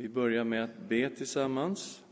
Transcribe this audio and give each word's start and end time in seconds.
Vi 0.00 0.08
börjar 0.08 0.44
med 0.44 0.64
att 0.64 0.88
be 0.88 1.10
tillsammans. 1.10 2.04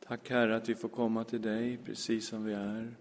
Tack 0.00 0.30
Herre 0.30 0.56
att 0.56 0.68
vi 0.68 0.74
får 0.74 0.88
komma 0.88 1.24
till 1.24 1.42
dig 1.42 1.76
precis 1.84 2.28
som 2.28 2.44
vi 2.44 2.52
är. 2.52 2.94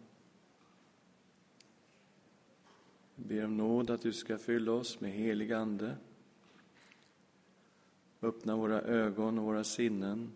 Vi 3.15 3.23
ber 3.23 3.46
om 3.46 3.58
nåd 3.58 3.90
att 3.90 4.01
du 4.01 4.13
ska 4.13 4.38
fylla 4.38 4.72
oss 4.72 4.99
med 4.99 5.12
helig 5.12 5.51
Ande. 5.51 5.97
Öppna 8.22 8.56
våra 8.56 8.81
ögon 8.81 9.40
och 9.40 9.46
våra 9.46 9.63
sinnen. 9.63 10.31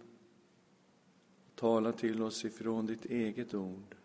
Tala 1.56 1.92
till 1.92 2.22
oss 2.22 2.46
ifrån 2.46 2.86
ditt 2.86 3.06
eget 3.06 3.54
ord. 3.54 3.96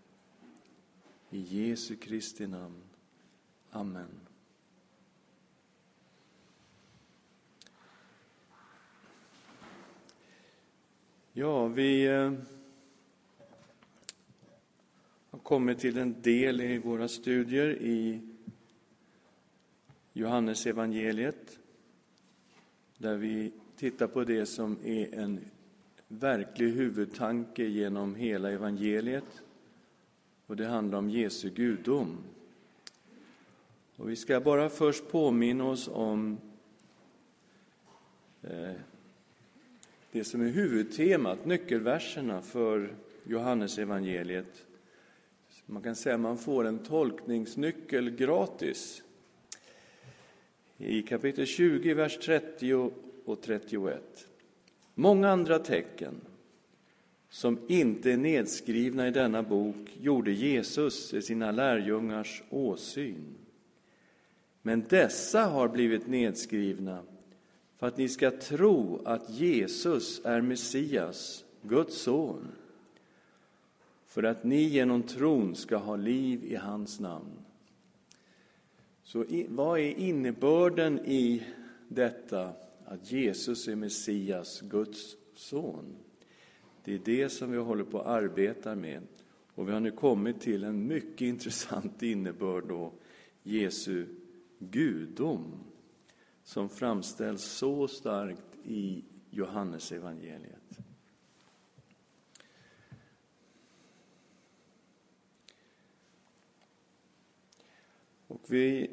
I 1.31 1.41
Jesu 1.41 1.97
Kristi 1.97 2.47
namn. 2.47 2.86
Amen. 3.77 4.21
Ja, 11.33 11.67
vi 11.67 12.07
eh, 12.07 12.33
har 15.31 15.39
kommit 15.39 15.79
till 15.79 15.99
en 15.99 16.23
del 16.23 16.61
i 16.61 16.79
våra 16.79 17.09
studier 17.09 17.69
i 17.71 18.21
Johannes 20.13 20.67
evangeliet 20.67 21.59
där 22.99 23.17
vi 23.17 23.53
tittar 23.77 24.07
på 24.07 24.25
det 24.25 24.47
som 24.47 24.79
är 24.85 25.15
en 25.15 25.41
verklig 26.09 26.73
huvudtanke 26.73 27.65
genom 27.65 28.15
hela 28.15 28.51
evangeliet. 28.51 29.43
Och 30.47 30.57
det 30.57 30.67
handlar 30.67 30.99
om 30.99 31.11
Jesu 31.11 31.51
gudom. 31.51 32.36
Och 33.97 34.11
vi 34.11 34.17
ska 34.17 34.41
bara 34.41 34.69
först 34.69 35.09
påminna 35.09 35.65
oss 35.65 35.89
om 35.93 36.39
eh, 38.43 38.73
det 40.13 40.25
som 40.25 40.41
är 40.41 40.49
huvudtemat, 40.49 41.45
nyckelverserna 41.45 42.43
för 42.43 42.95
Johannes 43.25 43.79
evangeliet. 43.79 44.67
Man 45.67 45.83
kan 45.83 45.97
säga 45.97 46.15
att 46.15 46.21
man 46.21 46.39
får 46.39 46.65
en 46.65 46.79
tolkningsnyckel 46.79 48.11
gratis. 48.11 49.03
I 50.79 51.03
kapitel 51.03 51.47
20, 51.47 51.95
vers 51.95 52.19
30 52.19 52.91
och 53.25 53.43
31. 53.43 54.29
Många 54.95 55.31
andra 55.31 55.59
tecken 55.59 56.21
som 57.29 57.59
inte 57.69 58.13
är 58.13 58.17
nedskrivna 58.17 59.09
i 59.09 59.11
denna 59.11 59.43
bok 59.43 59.97
gjorde 60.01 60.33
Jesus 60.33 61.15
i 61.15 61.23
sina 61.23 61.51
lärjungars 61.51 62.43
åsyn. 62.51 63.46
Men 64.67 64.85
dessa 64.89 65.45
har 65.45 65.69
blivit 65.69 66.07
nedskrivna 66.07 67.03
för 67.77 67.87
att 67.87 67.97
ni 67.97 68.09
ska 68.09 68.31
tro 68.31 69.03
att 69.05 69.31
Jesus 69.31 70.21
är 70.25 70.41
Messias, 70.41 71.45
Guds 71.63 71.97
son, 71.97 72.49
för 74.07 74.23
att 74.23 74.45
ni 74.45 74.63
genom 74.63 75.03
tron 75.03 75.55
ska 75.55 75.77
ha 75.77 75.97
liv 75.97 76.45
i 76.45 76.55
hans 76.55 77.01
namn. 77.01 77.33
Så 79.03 79.25
vad 79.49 79.79
är 79.79 79.99
innebörden 79.99 80.99
i 80.99 81.43
detta 81.89 82.53
att 82.85 83.13
Jesus 83.13 83.69
är 83.69 83.77
Messias, 83.77 84.61
Guds 84.61 85.17
son? 85.35 85.97
Det 86.85 86.95
är 86.95 87.01
det 87.05 87.29
som 87.29 87.51
vi 87.51 87.59
håller 87.59 87.85
på 87.85 88.01
att 88.01 88.07
arbeta 88.07 88.75
med. 88.75 89.03
Och 89.55 89.69
vi 89.69 89.73
har 89.73 89.81
nu 89.81 89.91
kommit 89.91 90.41
till 90.41 90.65
en 90.65 90.87
mycket 90.87 91.21
intressant 91.27 92.03
innebörd 92.03 92.65
då, 92.69 92.93
Jesu 93.43 94.07
gudom, 94.59 95.65
som 96.43 96.69
framställs 96.69 97.43
så 97.43 97.89
starkt 97.89 98.57
i 98.65 99.05
Johannesevangeliet. 99.31 100.79
Och 108.27 108.41
vi 108.47 108.91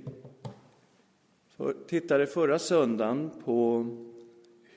tittade 1.88 2.28
förra 2.28 2.60
söndagen 2.60 3.32
på 3.46 3.88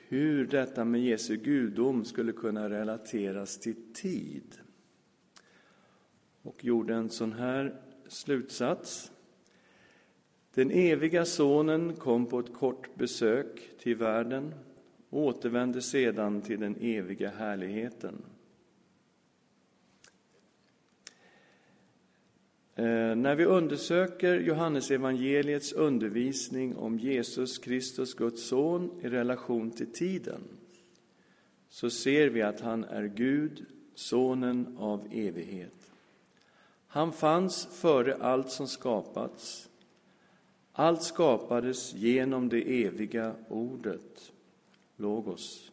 hur 0.07 0.47
detta 0.47 0.85
med 0.85 1.01
Jesu 1.01 1.37
gudom 1.37 2.05
skulle 2.05 2.31
kunna 2.31 2.69
relateras 2.69 3.57
till 3.57 3.93
tid. 3.93 4.59
Och 6.41 6.65
gjorde 6.65 6.95
en 6.95 7.09
sån 7.09 7.33
här 7.33 7.81
slutsats. 8.07 9.11
Den 10.57 10.71
eviga 10.71 11.25
sonen 11.25 11.95
kom 11.95 12.25
på 12.25 12.39
ett 12.39 12.53
kort 12.53 12.95
besök 12.95 13.69
till 13.79 13.95
världen 13.95 14.53
och 15.09 15.21
återvände 15.21 15.81
sedan 15.81 16.41
till 16.41 16.59
den 16.59 16.75
eviga 16.81 17.29
härligheten. 17.29 18.21
Eh, 22.75 23.15
när 23.15 23.35
vi 23.35 23.45
undersöker 23.45 24.39
Johannesevangeliets 24.39 25.73
undervisning 25.73 26.75
om 26.75 26.99
Jesus 26.99 27.57
Kristus, 27.57 28.13
Guds 28.13 28.47
son, 28.47 28.91
i 29.01 29.09
relation 29.09 29.71
till 29.71 29.91
tiden 29.93 30.41
så 31.69 31.89
ser 31.89 32.29
vi 32.29 32.41
att 32.41 32.61
han 32.61 32.83
är 32.83 33.03
Gud, 33.03 33.65
sonen 33.95 34.77
av 34.79 35.07
evighet. 35.11 35.91
Han 36.87 37.13
fanns 37.13 37.65
före 37.65 38.15
allt 38.15 38.49
som 38.49 38.67
skapats. 38.67 39.66
Allt 40.79 41.03
skapades 41.03 41.93
genom 41.93 42.49
det 42.49 42.85
eviga 42.85 43.35
ordet, 43.47 44.33
Logos. 44.95 45.71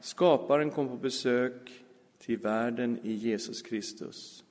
Skaparen 0.00 0.70
kom 0.70 0.88
på 0.88 0.96
besök 0.96 1.84
till 2.18 2.38
världen 2.38 2.98
i 3.02 3.12
Jesus 3.12 3.62
Kristus. 3.62 4.44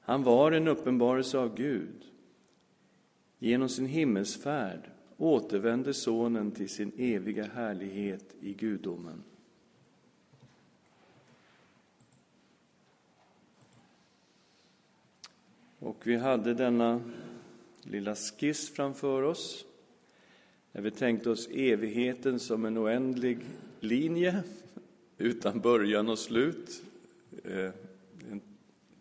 Han 0.00 0.22
var 0.22 0.52
en 0.52 0.68
uppenbarelse 0.68 1.38
av 1.38 1.54
Gud. 1.54 2.04
Genom 3.38 3.68
sin 3.68 3.86
himmelsfärd 3.86 4.90
återvände 5.16 5.94
Sonen 5.94 6.50
till 6.50 6.68
sin 6.68 6.92
eviga 6.96 7.44
härlighet 7.44 8.34
i 8.40 8.54
gudomen. 8.54 9.22
Och 15.78 16.06
vi 16.06 16.16
hade 16.16 16.54
denna 16.54 17.00
lilla 17.82 18.14
skiss 18.14 18.70
framför 18.70 19.22
oss. 19.22 19.64
Där 20.72 20.80
vi 20.80 20.90
tänkte 20.90 21.30
oss 21.30 21.48
evigheten 21.52 22.40
som 22.40 22.64
en 22.64 22.78
oändlig 22.78 23.38
linje 23.80 24.42
utan 25.18 25.60
början 25.60 26.08
och 26.08 26.18
slut. 26.18 26.82
Eh, 27.44 27.70
en 28.30 28.40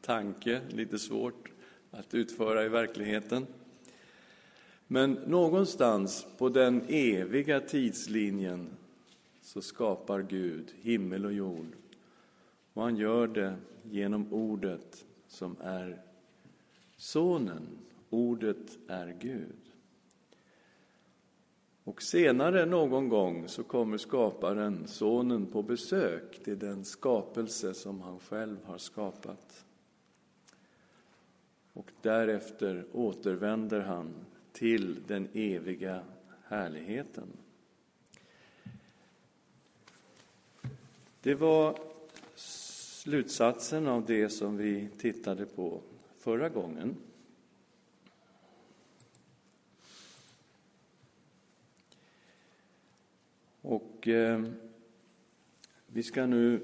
tanke, 0.02 0.62
lite 0.70 1.00
svårt 1.00 1.52
att 1.92 2.14
utföra 2.14 2.66
i 2.66 2.70
verkligheten. 2.70 3.48
Men 4.88 5.12
någonstans 5.12 6.28
på 6.38 6.50
den 6.50 6.82
eviga 6.88 7.60
tidslinjen 7.60 8.70
så 9.42 9.62
skapar 9.62 10.22
Gud 10.22 10.74
himmel 10.82 11.26
och 11.26 11.34
jord. 11.34 11.76
Och 12.74 12.84
han 12.84 12.98
gör 12.98 13.28
det 13.28 13.56
genom 13.84 14.34
ordet 14.34 15.06
som 15.28 15.56
är 15.62 16.02
Sonen. 16.98 17.68
Ordet 18.10 18.78
är 18.88 19.16
Gud. 19.20 19.56
Och 21.84 22.02
senare 22.02 22.66
någon 22.66 23.10
gång 23.10 23.48
så 23.48 23.64
kommer 23.64 23.98
skaparen, 23.98 24.88
Sonen, 24.88 25.46
på 25.46 25.64
besök 25.64 26.44
till 26.44 26.60
den 26.60 26.86
skapelse 26.86 27.74
som 27.74 28.02
han 28.02 28.20
själv 28.20 28.58
har 28.64 28.78
skapat. 28.78 29.66
Och 31.74 31.92
därefter 32.02 32.86
återvänder 32.94 33.80
han 33.80 34.14
till 34.52 34.98
den 35.08 35.28
eviga 35.34 36.04
härligheten. 36.44 37.28
Det 41.22 41.36
var 41.36 41.80
slutsatsen 42.36 43.88
av 43.88 44.06
det 44.06 44.30
som 44.30 44.58
vi 44.58 44.90
tittade 44.98 45.46
på 45.46 45.82
förra 46.18 46.50
gången. 46.50 46.96
Och 53.70 54.08
eh, 54.08 54.44
vi 55.88 56.04
ska 56.04 56.26
nu 56.26 56.60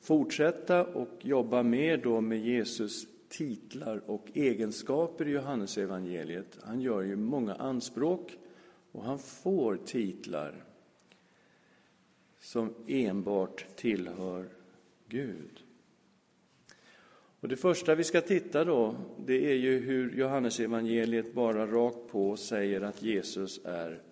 fortsätta 0.00 0.84
och 0.84 1.18
jobba 1.20 1.62
mer 1.62 1.96
då 1.96 2.20
med 2.20 2.38
Jesus 2.38 3.06
titlar 3.28 4.02
och 4.06 4.28
egenskaper 4.34 5.28
i 5.28 5.30
Johannesevangeliet. 5.30 6.58
Han 6.62 6.80
gör 6.80 7.02
ju 7.02 7.16
många 7.16 7.54
anspråk 7.54 8.38
och 8.92 9.04
han 9.04 9.18
får 9.18 9.76
titlar 9.76 10.64
som 12.40 12.74
enbart 12.86 13.66
tillhör 13.76 14.48
Gud. 15.08 15.64
Och 17.40 17.48
det 17.48 17.56
första 17.56 17.94
vi 17.94 18.04
ska 18.04 18.20
titta 18.20 18.64
då, 18.64 18.94
det 19.26 19.50
är 19.50 19.56
ju 19.56 19.78
hur 19.78 20.16
Johannesevangeliet 20.16 21.34
bara 21.34 21.66
rakt 21.66 22.08
på 22.10 22.36
säger 22.36 22.80
att 22.80 23.02
Jesus 23.02 23.60
är 23.64 24.02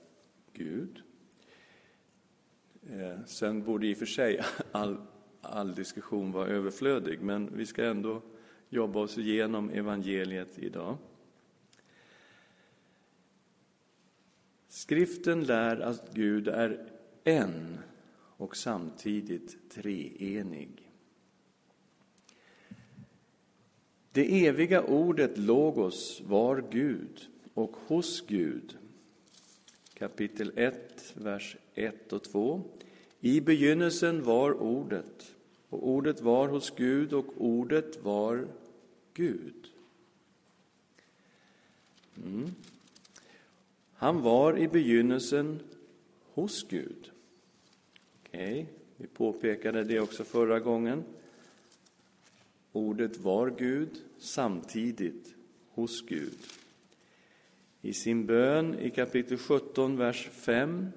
Gud. 0.52 1.02
Eh, 2.92 3.24
sen 3.26 3.62
borde 3.62 3.86
i 3.86 3.94
och 3.94 3.98
för 3.98 4.06
sig 4.06 4.40
all, 4.72 4.96
all 5.40 5.74
diskussion 5.74 6.32
vara 6.32 6.48
överflödig, 6.48 7.20
men 7.20 7.56
vi 7.56 7.66
ska 7.66 7.84
ändå 7.84 8.22
jobba 8.68 9.00
oss 9.00 9.18
igenom 9.18 9.70
evangeliet 9.70 10.58
idag. 10.58 10.96
Skriften 14.68 15.44
lär 15.44 15.80
att 15.80 16.14
Gud 16.14 16.48
är 16.48 16.90
en 17.24 17.78
och 18.36 18.56
samtidigt 18.56 19.70
treenig. 19.70 20.90
Det 24.12 24.46
eviga 24.46 24.82
ordet 24.82 25.38
Logos 25.38 26.22
var 26.26 26.64
Gud 26.70 27.28
och 27.54 27.76
hos 27.86 28.26
Gud. 28.26 28.78
Kapitel 29.98 30.52
1, 30.56 31.14
vers 31.14 31.56
1 31.74 32.12
och 32.12 32.22
2. 32.22 32.62
I 33.20 33.40
begynnelsen 33.40 34.22
var 34.22 34.52
Ordet, 34.62 35.36
och 35.68 35.88
Ordet 35.88 36.20
var 36.20 36.48
hos 36.48 36.70
Gud, 36.76 37.12
och 37.12 37.26
Ordet 37.36 38.02
var 38.02 38.48
Gud. 39.14 39.66
Mm. 42.24 42.54
Han 43.94 44.22
var 44.22 44.58
i 44.58 44.68
begynnelsen 44.68 45.60
hos 46.34 46.68
Gud. 46.68 47.10
Okej, 48.26 48.52
okay. 48.52 48.66
vi 48.96 49.06
påpekade 49.06 49.84
det 49.84 50.00
också 50.00 50.24
förra 50.24 50.60
gången. 50.60 51.04
Ordet 52.72 53.18
var 53.18 53.50
Gud, 53.50 54.02
samtidigt 54.18 55.34
hos 55.70 56.02
Gud. 56.06 56.38
I 57.82 57.92
sin 57.92 58.26
bön 58.26 58.78
i 58.78 58.90
kapitel 58.90 59.38
17, 59.38 59.96
vers 59.96 60.28
5 60.32 60.88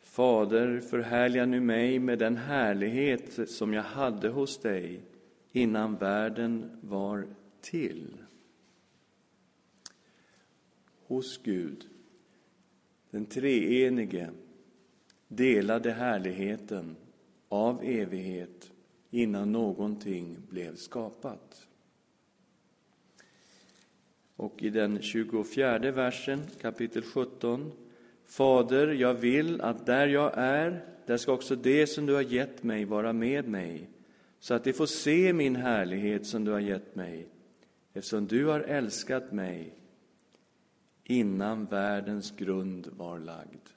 Fader, 0.00 0.80
förhärliga 0.80 1.46
nu 1.46 1.60
mig 1.60 1.98
med 1.98 2.18
den 2.18 2.36
härlighet 2.36 3.50
som 3.50 3.72
jag 3.72 3.82
hade 3.82 4.28
hos 4.28 4.58
dig 4.58 5.00
innan 5.52 5.96
världen 5.96 6.70
var 6.80 7.26
till. 7.60 8.16
Hos 11.06 11.42
Gud, 11.42 11.84
den 13.10 13.26
treenige, 13.26 14.30
delade 15.28 15.92
härligheten 15.92 16.96
av 17.48 17.82
evighet 17.82 18.72
innan 19.10 19.52
någonting 19.52 20.36
blev 20.48 20.76
skapat. 20.76 21.68
Och 24.42 24.62
i 24.62 24.70
den 24.70 25.02
24 25.02 25.78
versen, 25.78 26.40
kapitel 26.60 27.02
17. 27.02 27.72
Fader, 28.26 28.88
jag 28.88 29.14
vill 29.14 29.60
att 29.60 29.86
där 29.86 30.06
jag 30.06 30.32
är, 30.34 30.84
där 31.06 31.16
ska 31.16 31.32
också 31.32 31.56
det 31.56 31.86
som 31.86 32.06
du 32.06 32.14
har 32.14 32.22
gett 32.22 32.62
mig 32.62 32.84
vara 32.84 33.12
med 33.12 33.48
mig, 33.48 33.88
så 34.40 34.54
att 34.54 34.64
de 34.64 34.72
får 34.72 34.86
se 34.86 35.32
min 35.32 35.56
härlighet 35.56 36.26
som 36.26 36.44
du 36.44 36.50
har 36.50 36.60
gett 36.60 36.94
mig, 36.94 37.28
eftersom 37.92 38.26
du 38.26 38.46
har 38.46 38.60
älskat 38.60 39.32
mig 39.32 39.74
innan 41.04 41.64
världens 41.64 42.30
grund 42.36 42.88
var 42.96 43.18
lagd. 43.18 43.68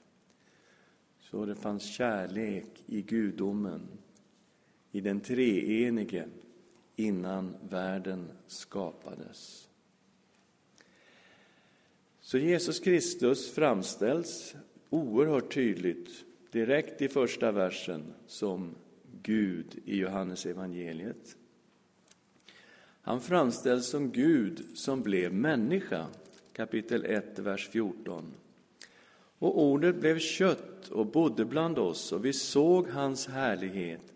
Så 1.20 1.46
det 1.46 1.54
fanns 1.54 1.82
kärlek 1.82 2.82
i 2.86 3.02
gudomen 3.02 3.88
i 4.90 5.00
den 5.00 5.20
treenige 5.20 6.24
innan 6.96 7.56
världen 7.68 8.28
skapades. 8.46 9.65
Så 12.26 12.38
Jesus 12.38 12.80
Kristus 12.80 13.50
framställs 13.50 14.54
oerhört 14.90 15.54
tydligt 15.54 16.10
direkt 16.52 17.02
i 17.02 17.08
första 17.08 17.52
versen 17.52 18.14
som 18.26 18.74
Gud 19.22 19.78
i 19.84 19.98
Johannes 19.98 20.46
evangeliet. 20.46 21.36
Han 23.02 23.20
framställs 23.20 23.86
som 23.86 24.10
Gud 24.10 24.64
som 24.74 25.02
blev 25.02 25.34
människa, 25.34 26.06
kapitel 26.52 27.04
1, 27.04 27.38
vers 27.38 27.68
14. 27.68 28.32
Och 29.38 29.62
ordet 29.62 30.00
blev 30.00 30.18
kött 30.18 30.88
och 30.88 31.06
bodde 31.06 31.44
bland 31.44 31.78
oss, 31.78 32.12
och 32.12 32.24
vi 32.24 32.32
såg 32.32 32.88
hans 32.88 33.26
härlighet, 33.26 34.12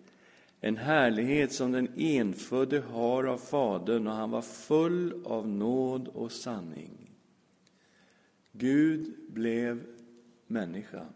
en 0.60 0.76
härlighet 0.76 1.52
som 1.52 1.72
den 1.72 1.88
enfödde 1.96 2.80
har 2.80 3.24
av 3.24 3.38
Fadern 3.38 4.06
och 4.06 4.14
han 4.14 4.30
var 4.30 4.42
full 4.42 5.22
av 5.24 5.48
nåd 5.48 6.08
och 6.08 6.32
sanning. 6.32 7.09
Gud 8.52 9.14
blev 9.28 9.86
människa 10.46 11.06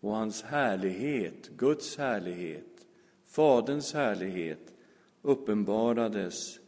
och 0.00 0.16
hans 0.16 0.42
härlighet, 0.42 1.50
Guds 1.56 1.96
härlighet, 1.96 2.86
Faderns 3.26 3.92
härlighet 3.92 4.74
uppenbarades 5.22 6.58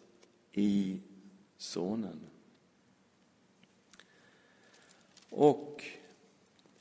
i 0.53 1.01
Sonen. 1.57 2.21
Och 5.31 5.85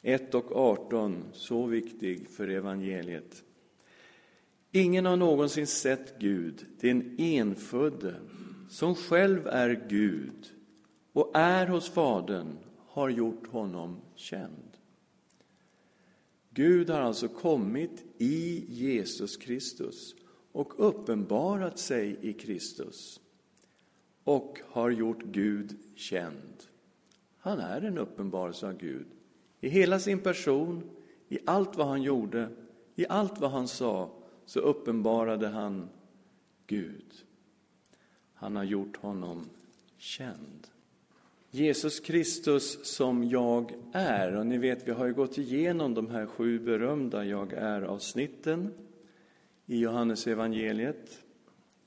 1 0.01 0.35
och 0.35 0.56
18, 0.56 1.23
så 1.33 1.65
viktig 1.65 2.29
för 2.29 2.47
evangeliet. 2.47 3.44
Ingen 4.71 5.06
har 5.06 5.15
någonsin 5.15 5.67
sett 5.67 6.19
Gud, 6.19 6.65
den 6.79 7.15
enfödde, 7.17 8.15
som 8.69 8.95
själv 8.95 9.47
är 9.47 9.85
Gud 9.89 10.54
och 11.15 11.31
är 11.33 11.67
hos 11.67 11.89
Fadern, 11.89 12.57
har 12.88 13.09
gjort 13.09 13.47
honom 13.47 14.01
känd. 14.15 14.77
Gud 16.50 16.89
har 16.89 17.01
alltså 17.01 17.27
kommit 17.27 18.06
i 18.17 18.65
Jesus 18.69 19.38
Kristus 19.38 20.15
och 20.51 20.73
uppenbarat 20.77 21.79
sig 21.79 22.17
i 22.21 22.33
Kristus 22.33 23.19
och 24.23 24.59
har 24.67 24.89
gjort 24.89 25.23
Gud 25.23 25.77
känd. 25.95 26.63
Han 27.38 27.59
är 27.59 27.81
en 27.81 27.97
uppenbarelse 27.97 28.67
av 28.67 28.77
Gud 28.77 29.07
i 29.62 29.69
hela 29.69 30.00
sin 30.00 30.19
person, 30.19 30.83
i 31.27 31.39
allt 31.45 31.75
vad 31.75 31.88
han 31.88 32.01
gjorde, 32.01 32.50
i 32.95 33.06
allt 33.07 33.39
vad 33.39 33.51
han 33.51 33.67
sa 33.67 34.09
så 34.45 34.59
uppenbarade 34.59 35.47
han 35.47 35.89
Gud. 36.67 37.13
Han 38.33 38.56
har 38.56 38.63
gjort 38.63 38.97
honom 38.97 39.50
känd. 39.97 40.67
Jesus 41.55 42.00
Kristus 42.00 42.85
som 42.85 43.24
jag 43.24 43.74
är. 43.91 44.35
Och 44.35 44.45
ni 44.45 44.57
vet, 44.57 44.88
vi 44.88 44.91
har 44.91 45.05
ju 45.05 45.13
gått 45.13 45.38
igenom 45.38 45.93
de 45.93 46.09
här 46.09 46.25
sju 46.25 46.59
berömda 46.59 47.25
jag 47.25 47.53
är-avsnitten 47.53 48.74
i 49.65 49.79
Johannes 49.79 50.27
evangeliet. 50.27 51.24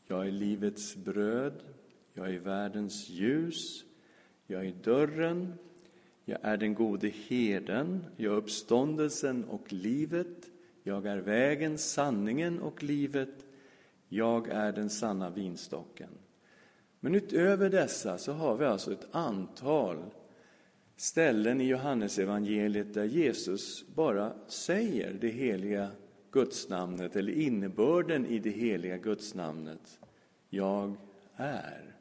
Jag 0.07 0.27
är 0.27 0.31
livets 0.31 0.97
bröd, 0.97 1.53
jag 2.13 2.35
är 2.35 2.39
världens 2.39 3.09
ljus, 3.09 3.85
jag 4.47 4.67
är 4.67 4.73
dörren, 4.85 5.55
jag 6.25 6.39
är 6.43 6.57
den 6.57 6.75
gode 6.75 7.09
herden, 7.09 8.05
jag 8.17 8.33
är 8.33 8.37
uppståndelsen 8.37 9.45
och 9.45 9.73
livet, 9.73 10.51
jag 10.83 11.07
är 11.07 11.19
vägen, 11.19 11.79
sanningen 11.79 12.61
och 12.61 12.83
livet. 12.83 13.47
Jag 14.09 14.49
är 14.49 14.73
den 14.73 14.91
sanna 14.91 15.31
vinstocken. 15.31 16.11
Men 17.01 17.15
utöver 17.15 17.71
dessa 17.71 18.19
så 18.19 18.33
har 18.33 18.57
vi 18.57 18.65
alltså 18.65 18.93
ett 18.93 19.09
antal 19.11 19.97
ställen 20.97 21.61
i 21.61 21.65
Johannesevangeliet 21.65 22.95
där 22.95 23.05
Jesus 23.05 23.85
bara 23.95 24.33
säger 24.47 25.13
det 25.21 25.29
heliga 25.29 25.91
gudsnamnet 26.31 27.17
eller 27.17 27.33
innebörden 27.33 28.27
i 28.27 28.39
det 28.39 28.51
heliga 28.51 28.97
gudsnamnet. 28.97 29.99
Jag 30.51 30.95
är. 31.37 31.95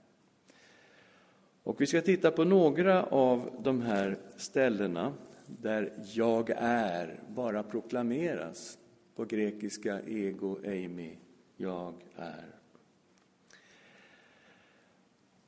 Och 1.63 1.81
vi 1.81 1.87
ska 1.87 2.01
titta 2.01 2.31
på 2.31 2.43
några 2.43 3.03
av 3.03 3.49
de 3.63 3.81
här 3.81 4.17
ställena 4.37 5.13
där 5.45 5.93
jag 6.13 6.49
är 6.57 7.19
bara 7.27 7.63
proklameras. 7.63 8.77
På 9.15 9.25
grekiska 9.25 10.01
ego 10.01 10.59
eimi, 10.63 11.17
jag 11.57 11.93
är. 12.15 12.56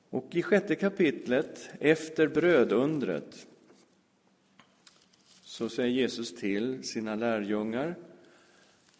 Och 0.09 0.35
i 0.35 0.41
sjätte 0.41 0.75
kapitlet, 0.75 1.69
efter 1.79 2.27
brödundret, 2.27 3.47
så 5.43 5.69
säger 5.69 5.89
Jesus 5.89 6.35
till 6.35 6.83
sina 6.83 7.15
lärjungar 7.15 7.95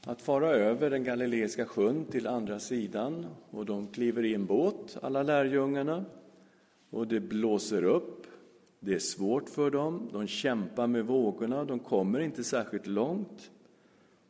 att 0.02 0.22
fara 0.22 0.50
över 0.50 0.90
den 0.90 1.04
galileiska 1.04 1.66
sjön 1.66 2.06
till 2.06 2.28
andra 2.28 2.60
sidan. 2.60 3.26
Och 3.50 3.66
de 3.66 3.88
kliver 3.88 4.26
i 4.26 4.34
en 4.34 4.46
båt, 4.46 4.98
alla 5.02 5.24
lärjungarna, 5.24 6.06
och 6.90 7.08
det 7.08 7.20
blåser 7.20 7.84
upp 7.84 8.20
det 8.80 8.94
är 8.94 9.00
svårt 9.00 9.50
för 9.50 9.72
dem, 9.72 10.10
de 10.14 10.28
kämpar 10.28 10.88
med 10.88 11.06
vågorna, 11.06 11.66
de 11.66 11.80
kommer 11.80 12.20
inte 12.20 12.44
särskilt 12.44 12.88
långt. 12.88 13.52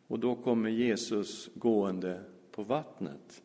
Och 0.07 0.19
då 0.19 0.35
kommer 0.35 0.69
Jesus 0.69 1.49
gående 1.55 2.21
på 2.51 2.63
vattnet 2.63 3.43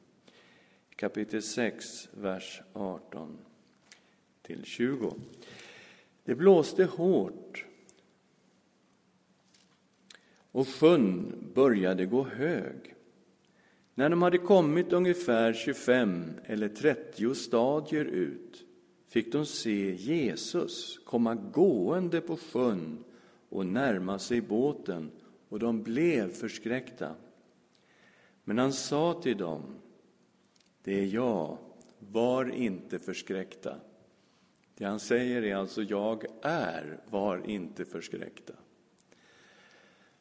kapitel 0.96 1.42
6, 1.42 2.08
vers 2.12 2.62
18 2.72 3.38
till 4.42 4.64
20. 4.64 5.14
Det 6.24 6.34
blåste 6.34 6.84
hårt 6.84 7.64
och 10.50 10.68
sjön 10.68 11.34
började 11.54 12.06
gå 12.06 12.24
hög. 12.24 12.94
När 13.94 14.10
de 14.10 14.22
hade 14.22 14.38
kommit 14.38 14.92
ungefär 14.92 15.52
25 15.52 16.32
eller 16.44 16.68
30 16.68 17.34
stadier 17.34 18.04
ut 18.04 18.64
fick 19.08 19.32
de 19.32 19.46
se 19.46 19.94
Jesus 19.94 20.98
komma 21.04 21.34
gående 21.34 22.20
på 22.20 22.36
sjön 22.36 23.04
och 23.48 23.66
närma 23.66 24.18
sig 24.18 24.40
båten, 24.40 25.10
och 25.48 25.58
de 25.58 25.82
blev 25.82 26.32
förskräckta. 26.32 27.14
Men 28.44 28.58
han 28.58 28.72
sa 28.72 29.20
till 29.22 29.36
dem, 29.36 29.62
det 30.84 31.00
är 31.00 31.06
jag, 31.06 31.58
var 31.98 32.50
inte 32.50 32.98
förskräckta. 32.98 33.76
Det 34.74 34.84
han 34.84 35.00
säger 35.00 35.42
är 35.42 35.56
alltså, 35.56 35.82
jag 35.82 36.24
är, 36.42 37.00
var 37.10 37.50
inte 37.50 37.84
förskräckta. 37.84 38.54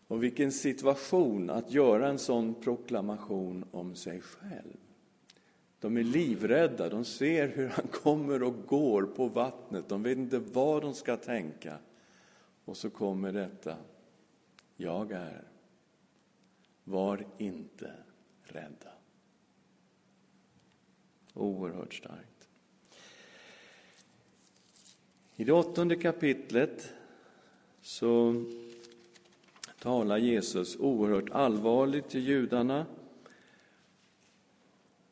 Och 0.07 0.23
vilken 0.23 0.51
situation 0.51 1.49
att 1.49 1.71
göra 1.71 2.07
en 2.07 2.19
sån 2.19 2.55
proklamation 2.61 3.65
om 3.71 3.95
sig 3.95 4.21
själv. 4.21 4.77
De 5.79 5.97
är 5.97 6.03
livrädda, 6.03 6.89
de 6.89 7.05
ser 7.05 7.47
hur 7.47 7.67
han 7.67 7.87
kommer 7.87 8.43
och 8.43 8.65
går 8.67 9.03
på 9.03 9.27
vattnet, 9.27 9.89
de 9.89 10.03
vet 10.03 10.17
inte 10.17 10.39
vad 10.39 10.81
de 10.81 10.93
ska 10.93 11.17
tänka. 11.17 11.77
Och 12.65 12.77
så 12.77 12.89
kommer 12.89 13.31
detta, 13.31 13.77
jag 14.75 15.11
är. 15.11 15.43
Var 16.83 17.25
inte 17.37 17.91
rädda. 18.43 18.92
Oerhört 21.33 21.93
starkt. 21.93 22.47
I 25.35 25.43
det 25.43 25.51
åttonde 25.51 25.95
kapitlet 25.95 26.93
så 27.81 28.43
talar 29.79 30.17
Jesus 30.17 30.79
oerhört 30.79 31.29
allvarligt 31.29 32.09
till 32.09 32.27
judarna 32.27 32.85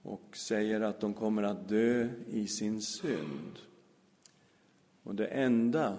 och 0.01 0.37
säger 0.37 0.81
att 0.81 0.99
de 0.99 1.13
kommer 1.13 1.43
att 1.43 1.69
dö 1.69 2.09
i 2.27 2.47
sin 2.47 2.81
synd. 2.81 3.59
Och 5.03 5.15
det 5.15 5.27
enda 5.27 5.97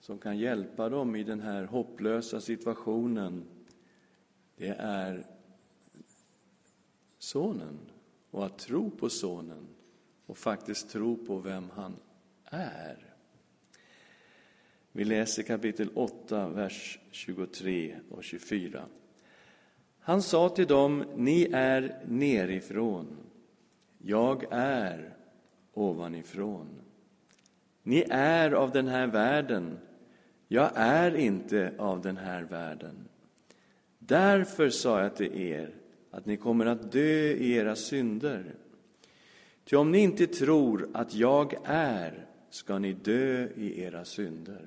som 0.00 0.18
kan 0.18 0.38
hjälpa 0.38 0.88
dem 0.88 1.16
i 1.16 1.24
den 1.24 1.40
här 1.40 1.64
hopplösa 1.64 2.40
situationen, 2.40 3.44
det 4.56 4.74
är 4.78 5.26
Sonen 7.18 7.91
och 8.32 8.46
att 8.46 8.58
tro 8.58 8.90
på 8.90 9.10
Sonen 9.10 9.66
och 10.26 10.38
faktiskt 10.38 10.90
tro 10.90 11.16
på 11.26 11.38
vem 11.38 11.70
han 11.74 11.96
är. 12.44 12.96
Vi 14.92 15.04
läser 15.04 15.42
kapitel 15.42 15.88
8, 15.94 16.48
vers 16.48 16.98
23 17.10 17.96
och 18.10 18.24
24. 18.24 18.84
Han 19.98 20.22
sa 20.22 20.48
till 20.48 20.66
dem, 20.66 21.04
ni 21.16 21.48
är 21.52 22.04
nerifrån, 22.08 23.16
jag 23.98 24.44
är 24.50 25.16
ovanifrån. 25.72 26.68
Ni 27.82 28.04
är 28.10 28.50
av 28.52 28.70
den 28.70 28.88
här 28.88 29.06
världen, 29.06 29.78
jag 30.48 30.70
är 30.74 31.16
inte 31.16 31.74
av 31.78 32.02
den 32.02 32.16
här 32.16 32.42
världen. 32.42 33.08
Därför 33.98 34.70
sa 34.70 35.02
jag 35.02 35.16
till 35.16 35.40
er 35.40 35.74
att 36.12 36.26
ni 36.26 36.36
kommer 36.36 36.66
att 36.66 36.92
dö 36.92 37.30
i 37.30 37.52
era 37.52 37.76
synder. 37.76 38.54
Ty 39.64 39.76
om 39.76 39.90
ni 39.90 39.98
inte 39.98 40.26
tror 40.26 40.90
att 40.94 41.14
jag 41.14 41.54
är, 41.64 42.26
ska 42.50 42.78
ni 42.78 42.92
dö 42.92 43.48
i 43.56 43.80
era 43.80 44.04
synder. 44.04 44.66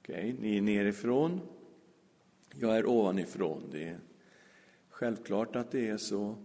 Okej, 0.00 0.32
okay, 0.32 0.32
ni 0.40 0.56
är 0.56 0.62
nerifrån, 0.62 1.40
jag 2.54 2.76
är 2.76 2.86
ovanifrån. 2.86 3.62
Det 3.72 3.88
är 3.88 3.98
självklart 4.88 5.56
att 5.56 5.70
det 5.70 5.88
är 5.88 5.96
så. 5.96 6.36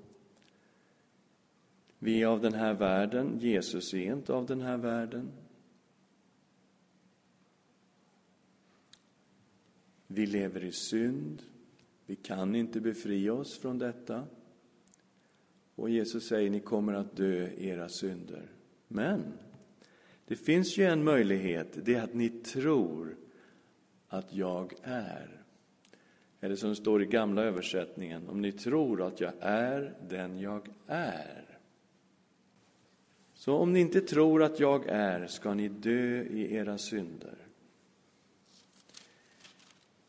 Vi 2.00 2.22
är 2.22 2.28
av 2.28 2.42
den 2.42 2.54
här 2.54 2.74
världen, 2.74 3.40
Jesus 3.40 3.94
är 3.94 4.14
inte 4.14 4.34
av 4.34 4.46
den 4.46 4.62
här 4.62 4.78
världen. 4.78 5.32
Vi 10.08 10.26
lever 10.26 10.64
i 10.64 10.72
synd, 10.72 11.44
vi 12.06 12.16
kan 12.16 12.56
inte 12.56 12.82
befria 12.82 13.34
oss 13.34 13.58
från 13.58 13.78
detta. 13.78 14.28
Och 15.76 15.90
Jesus 15.90 16.28
säger, 16.28 16.50
ni 16.50 16.60
kommer 16.60 16.94
att 16.94 17.16
dö 17.16 17.48
i 17.48 17.68
era 17.68 17.90
synder. 17.90 18.52
Men 18.88 19.24
det 20.26 20.36
finns 20.36 20.78
ju 20.78 20.84
en 20.86 21.04
möjlighet, 21.04 21.86
det 21.86 21.96
är 21.96 22.02
att 22.02 22.14
ni 22.14 22.30
tror 22.30 23.18
att 24.08 24.34
jag 24.34 24.74
är. 24.84 25.44
Eller 26.40 26.56
som 26.56 26.70
det 26.70 26.76
står 26.76 27.04
i 27.04 27.06
gamla 27.06 27.44
översättningen, 27.44 28.30
om 28.30 28.42
ni 28.42 28.52
tror 28.52 29.02
att 29.02 29.20
jag 29.20 29.34
är 29.40 29.94
den 30.10 30.40
jag 30.40 30.70
är. 30.88 31.60
Så 33.34 33.56
om 33.56 33.74
ni 33.74 33.80
inte 33.80 34.02
tror 34.02 34.44
att 34.44 34.60
jag 34.60 34.88
är, 34.88 35.28
ska 35.28 35.54
ni 35.54 35.70
dö 35.70 36.24
i 36.24 36.54
era 36.56 36.78
synder. 36.78 37.38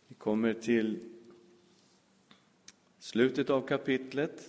Vi 0.08 0.14
kommer 0.14 0.54
till 0.54 1.13
slutet 3.04 3.50
av 3.50 3.60
kapitlet 3.60 4.48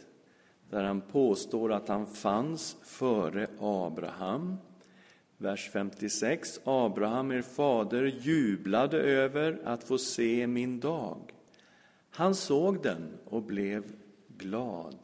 där 0.70 0.84
han 0.84 1.02
påstår 1.02 1.74
att 1.74 1.88
han 1.88 2.08
fanns 2.08 2.78
före 2.84 3.48
Abraham. 3.60 4.58
Vers 5.38 5.70
56. 5.74 6.60
Abraham, 6.64 7.32
er 7.32 7.42
fader, 7.42 8.04
jublade 8.04 8.98
över 8.98 9.62
att 9.64 9.84
få 9.84 9.98
se 9.98 10.48
min 10.48 10.80
dag. 10.80 11.18
Han 12.10 12.36
såg 12.36 12.84
den 12.84 13.18
och 13.26 13.44
blev 13.44 13.84
glad. 14.28 14.98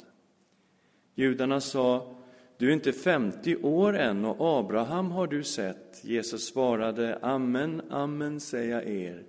Judarna 1.15 1.61
sa, 1.61 2.15
du 2.57 2.69
är 2.69 2.73
inte 2.73 2.93
50 2.93 3.55
år 3.55 3.97
än 3.97 4.25
och 4.25 4.59
Abraham 4.59 5.11
har 5.11 5.27
du 5.27 5.43
sett. 5.43 6.01
Jesus 6.03 6.47
svarade, 6.47 7.19
amen, 7.21 7.81
amen 7.89 8.39
säger 8.39 8.71
jag 8.71 8.87
er, 8.87 9.23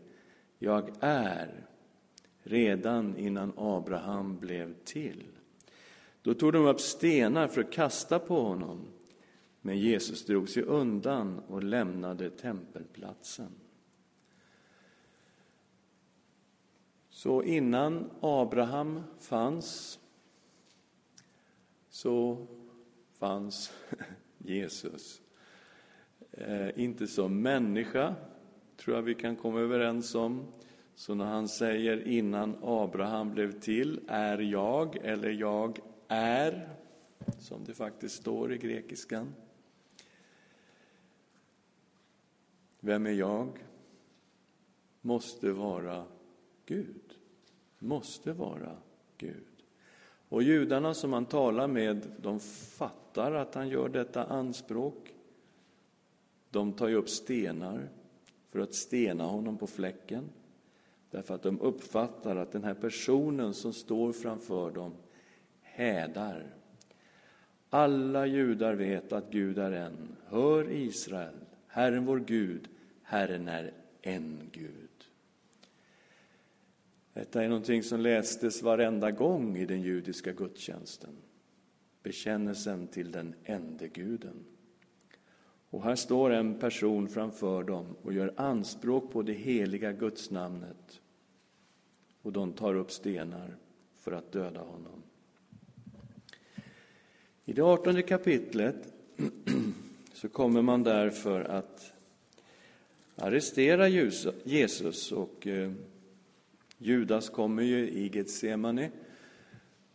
jag 0.59 0.91
är 1.01 1.67
redan 2.43 3.17
innan 3.17 3.53
Abraham 3.57 4.39
blev 4.39 4.75
till. 4.85 5.25
Då 6.23 6.35
tog 6.35 6.53
de 6.53 6.67
upp 6.67 6.81
stenar 6.81 7.49
för 7.49 7.61
att 7.61 7.73
kasta 7.73 8.19
på 8.19 8.41
honom, 8.41 8.81
men 9.61 9.79
Jesus 9.79 10.27
drog 10.27 10.49
sig 10.49 10.63
undan 10.63 11.39
och 11.39 11.63
lämnade 11.63 12.31
tempelplatsen. 12.31 13.53
Så 17.11 17.43
innan 17.43 18.11
Abraham 18.21 19.03
fanns 19.19 19.99
så 21.91 22.47
fanns 23.19 23.73
Jesus. 24.39 25.23
Eh, 26.31 26.81
inte 26.81 27.07
som 27.07 27.43
människa, 27.43 28.15
tror 28.77 28.97
jag 28.97 29.03
vi 29.03 29.15
kan 29.15 29.37
komma 29.37 29.61
överens 29.61 30.15
om. 30.15 30.53
Så 30.95 31.15
när 31.15 31.25
han 31.25 31.49
säger 31.49 32.09
innan 32.09 32.57
Abraham 32.63 33.33
blev 33.33 33.61
till, 33.61 34.01
är 34.09 34.39
jag, 34.39 34.97
eller 34.97 35.31
jag 35.31 35.79
är, 36.09 36.69
som 37.39 37.65
det 37.65 37.75
faktiskt 37.75 38.15
står 38.15 38.53
i 38.53 38.59
grekiskan. 38.59 39.35
Vem 42.81 43.07
är 43.07 43.13
jag? 43.13 43.49
Måste 45.01 45.53
vara 45.53 46.05
Gud. 46.67 47.15
Måste 47.79 48.33
vara 48.33 48.77
Gud. 49.19 49.47
Och 50.29 50.43
judarna 50.43 50.95
som 50.95 51.13
han 51.13 51.27
talar 51.27 51.69
med, 51.69 52.13
de 52.19 52.41
fattar 52.41 53.33
att 53.33 53.55
han 53.55 53.69
gör 53.69 53.89
detta 53.89 54.25
anspråk. 54.25 55.15
De 56.51 56.73
tar 56.73 56.89
ju 56.89 56.95
upp 56.95 57.09
stenar 57.09 57.89
för 58.51 58.59
att 58.59 58.75
stena 58.75 59.25
honom 59.25 59.59
på 59.59 59.67
fläcken. 59.67 60.29
Därför 61.13 61.35
att 61.35 61.43
de 61.43 61.61
uppfattar 61.61 62.37
att 62.37 62.53
den 62.53 62.65
här 62.65 62.75
personen 62.75 63.55
som 63.55 63.73
står 63.73 64.13
framför 64.13 64.71
dem 64.71 64.93
hädar. 65.61 66.55
Alla 67.71 68.27
judar 68.27 68.75
vet 68.75 69.13
att 69.13 69.31
Gud 69.31 69.59
är 69.59 69.73
en. 69.73 70.17
Hör 70.27 70.71
Israel, 70.71 71.35
Herren 71.67 72.07
vår 72.07 72.19
Gud, 72.19 72.69
Herren 73.03 73.49
är 73.49 73.73
en 74.03 74.39
Gud. 74.53 74.89
Detta 77.13 77.43
är 77.45 77.49
någonting 77.49 77.83
som 77.83 78.01
lästes 78.01 78.63
varenda 78.63 79.11
gång 79.11 79.57
i 79.57 79.67
den 79.67 79.83
judiska 79.83 80.33
gudstjänsten. 80.33 81.17
Bekännelsen 82.03 82.87
till 82.87 83.13
den 83.13 83.35
ende 83.45 83.89
guden. 83.89 84.45
Och 85.71 85.83
här 85.83 85.95
står 85.95 86.31
en 86.31 86.59
person 86.59 87.09
framför 87.09 87.63
dem 87.63 87.97
och 88.03 88.13
gör 88.13 88.35
anspråk 88.37 89.13
på 89.13 89.23
det 89.23 89.33
heliga 89.33 89.93
gudsnamnet. 89.93 91.02
Och 92.23 92.33
de 92.33 92.53
tar 92.53 92.75
upp 92.75 92.93
stenar 92.93 93.57
för 93.97 94.13
att 94.13 94.33
döda 94.33 94.61
honom. 94.61 95.03
I 97.45 97.53
det 97.53 97.63
artonde 97.63 98.03
kapitlet 98.03 98.93
så 100.13 100.29
kommer 100.29 100.63
man 100.63 100.83
därför 100.83 101.41
att 101.41 101.93
arrestera 103.17 103.89
Jesus. 104.45 105.13
Och 105.13 105.47
eh, 105.47 105.73
Judas 106.79 107.29
kommer 107.29 107.63
ju 107.63 107.89
i 107.89 108.11
Getsemane. 108.15 108.91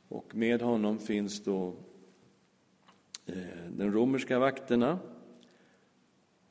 Och 0.07 0.35
med 0.35 0.61
honom 0.61 0.99
finns 0.99 1.43
då 1.43 1.73
eh, 3.25 3.35
den 3.69 3.77
de 3.77 3.91
romerska 3.91 4.39
vakterna. 4.39 4.99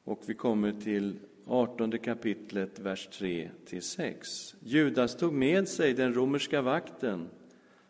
Och 0.04 0.22
vi 0.26 0.34
kommer 0.34 0.72
till 0.72 1.18
18 1.46 1.98
kapitlet, 1.98 2.78
vers 2.78 3.08
3 3.12 3.50
6. 3.80 4.54
Judas 4.60 5.16
tog 5.16 5.32
med 5.32 5.68
sig 5.68 5.94
den 5.94 6.14
romerska 6.14 6.62
vakten 6.62 7.28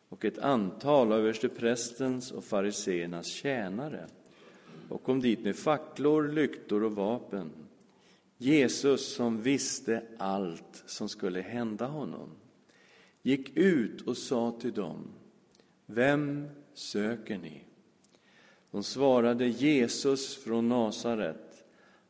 och 0.09 0.25
ett 0.25 0.39
antal 0.39 1.13
av 1.13 1.19
översteprästens 1.19 2.33
och 2.33 2.45
fariseernas 2.45 3.27
tjänare 3.27 4.07
och 4.89 5.03
kom 5.03 5.21
dit 5.21 5.41
med 5.41 5.57
facklor, 5.57 6.29
lyktor 6.29 6.83
och 6.83 6.93
vapen. 6.93 7.51
Jesus, 8.39 9.15
som 9.15 9.43
visste 9.43 10.03
allt 10.19 10.83
som 10.87 11.09
skulle 11.09 11.41
hända 11.41 11.87
honom, 11.87 12.31
gick 13.23 13.57
ut 13.57 14.01
och 14.01 14.17
sa 14.17 14.59
till 14.61 14.73
dem, 14.73 15.09
Vem 15.87 16.49
söker 16.75 17.39
ni? 17.39 17.63
De 18.71 18.83
svarade 18.83 19.47
Jesus 19.47 20.37
från 20.37 20.69
Nasaret. 20.69 21.65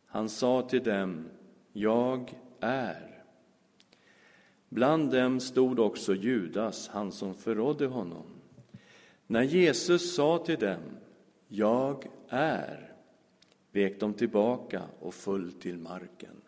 Han 0.06 0.28
sa 0.28 0.62
till 0.62 0.82
dem, 0.82 1.24
jag 1.78 2.34
är. 2.60 3.24
Bland 4.68 5.10
dem 5.10 5.40
stod 5.40 5.78
också 5.78 6.14
Judas, 6.14 6.88
han 6.88 7.12
som 7.12 7.34
förrådde 7.34 7.86
honom. 7.86 8.26
När 9.26 9.42
Jesus 9.42 10.14
sa 10.14 10.38
till 10.38 10.58
dem, 10.58 10.82
Jag 11.48 12.06
är, 12.28 12.94
vek 13.72 14.00
de 14.00 14.14
tillbaka 14.14 14.82
och 15.00 15.14
föll 15.14 15.52
till 15.52 15.78
marken. 15.78 16.40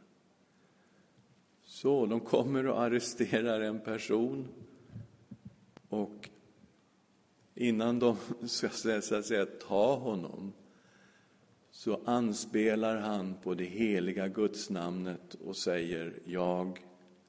Så 1.64 2.06
de 2.06 2.20
kommer 2.20 2.66
och 2.66 2.80
arresterar 2.80 3.60
en 3.60 3.80
person 3.80 4.48
och 5.88 6.28
innan 7.54 7.98
de 7.98 8.16
ska 8.46 8.68
så 9.02 9.14
att 9.14 9.26
säga, 9.26 9.46
ta 9.46 9.96
honom 9.96 10.52
så 11.78 12.00
anspelar 12.04 12.96
han 12.96 13.34
på 13.42 13.54
det 13.54 13.64
heliga 13.64 14.28
gudsnamnet 14.28 15.34
och 15.34 15.56
säger 15.56 16.12
Jag 16.24 16.86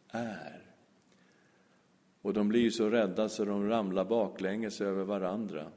är. 0.08 0.62
Och 2.22 2.34
de 2.34 2.50
blir 2.50 2.72
så 2.72 2.89
rädda 2.89 3.29
så 3.29 3.46
de 3.46 3.70
ramlar 3.70 4.06
baklänges 4.06 4.82
över 4.82 5.03
varandra 5.03 5.72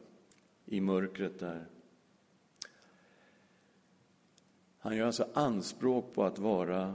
i 0.67 0.81
mörkret 0.81 1.39
där. 1.39 1.67
Han 4.79 4.97
gör 4.97 5.07
alltså 5.07 5.29
anspråk 5.35 6.15
på 6.15 6.25
att 6.25 6.39
vara 6.39 6.95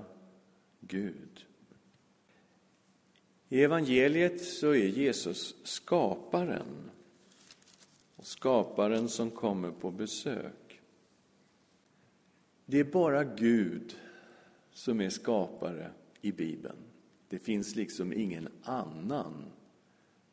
Gud. 0.80 1.46
I 3.50 3.64
evangeliet 3.64 4.44
så 4.44 4.70
är 4.70 4.88
Jesus 4.88 5.56
skaparen, 5.64 6.92
och 8.16 8.26
skaparen 8.26 9.10
som 9.10 9.32
kommer 9.32 9.72
på 9.72 9.92
besök. 9.92 10.67
Det 12.70 12.80
är 12.80 12.84
bara 12.84 13.24
Gud 13.24 13.96
som 14.72 15.02
är 15.02 15.10
skapare 15.10 15.92
i 16.22 16.32
Bibeln. 16.32 16.78
Det 17.30 17.40
finns 17.40 17.76
liksom 17.76 18.14
ingen 18.14 18.48
annan 18.64 19.46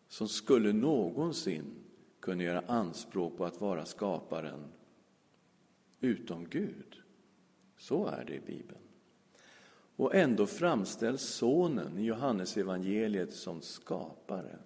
som 0.09 0.29
skulle 0.29 0.73
någonsin 0.73 1.65
kunna 2.21 2.43
göra 2.43 2.63
anspråk 2.67 3.37
på 3.37 3.45
att 3.45 3.61
vara 3.61 3.87
skaparen 3.87 4.65
utom 6.01 6.49
Gud. 6.49 6.97
Så 7.79 8.07
är 8.07 8.25
det 8.25 8.35
i 8.35 8.41
Bibeln. 8.41 8.81
Och 9.97 10.15
ändå 10.15 10.47
framställs 10.47 11.23
Sonen 11.23 11.99
i 11.99 12.05
Johannes 12.05 12.57
evangeliet 12.57 13.33
som 13.33 13.61
skapare. 13.61 14.59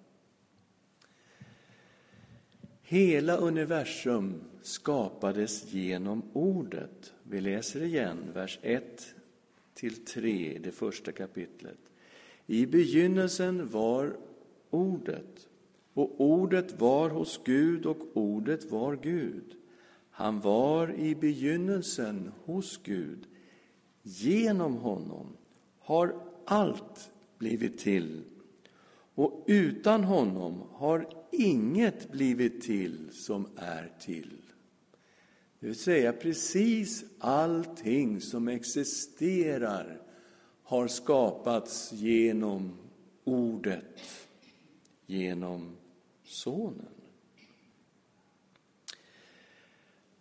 Hela 2.81 3.37
universum 3.37 4.41
skapades 4.61 5.73
genom 5.73 6.23
Ordet. 6.33 7.13
Vi 7.31 7.41
läser 7.41 7.83
igen 7.83 8.17
vers 8.33 8.59
1 8.61 9.15
till 9.73 10.05
3, 10.05 10.59
det 10.63 10.71
första 10.71 11.11
kapitlet. 11.11 11.77
I 12.45 12.65
begynnelsen 12.65 13.69
var 13.69 14.17
Ordet, 14.69 15.47
och 15.93 16.21
Ordet 16.21 16.79
var 16.79 17.09
hos 17.09 17.41
Gud, 17.43 17.85
och 17.85 17.97
Ordet 18.13 18.71
var 18.71 18.95
Gud. 18.95 19.55
Han 20.11 20.39
var 20.39 20.93
i 20.99 21.15
begynnelsen 21.15 22.31
hos 22.45 22.79
Gud. 22.83 23.27
Genom 24.01 24.75
honom 24.75 25.27
har 25.79 26.15
allt 26.45 27.11
blivit 27.37 27.77
till, 27.77 28.23
och 29.15 29.43
utan 29.47 30.03
honom 30.03 30.63
har 30.71 31.09
inget 31.31 32.11
blivit 32.11 32.61
till 32.61 33.09
som 33.11 33.47
är 33.55 33.91
till. 33.99 34.48
Det 35.59 35.67
vill 35.67 35.79
säga, 35.79 36.13
precis 36.13 37.05
allting 37.19 38.21
som 38.21 38.47
existerar 38.47 40.01
har 40.63 40.87
skapats 40.87 41.91
genom 41.93 42.77
Ordet, 43.23 44.27
genom 45.05 45.77
Sonen. 46.23 46.85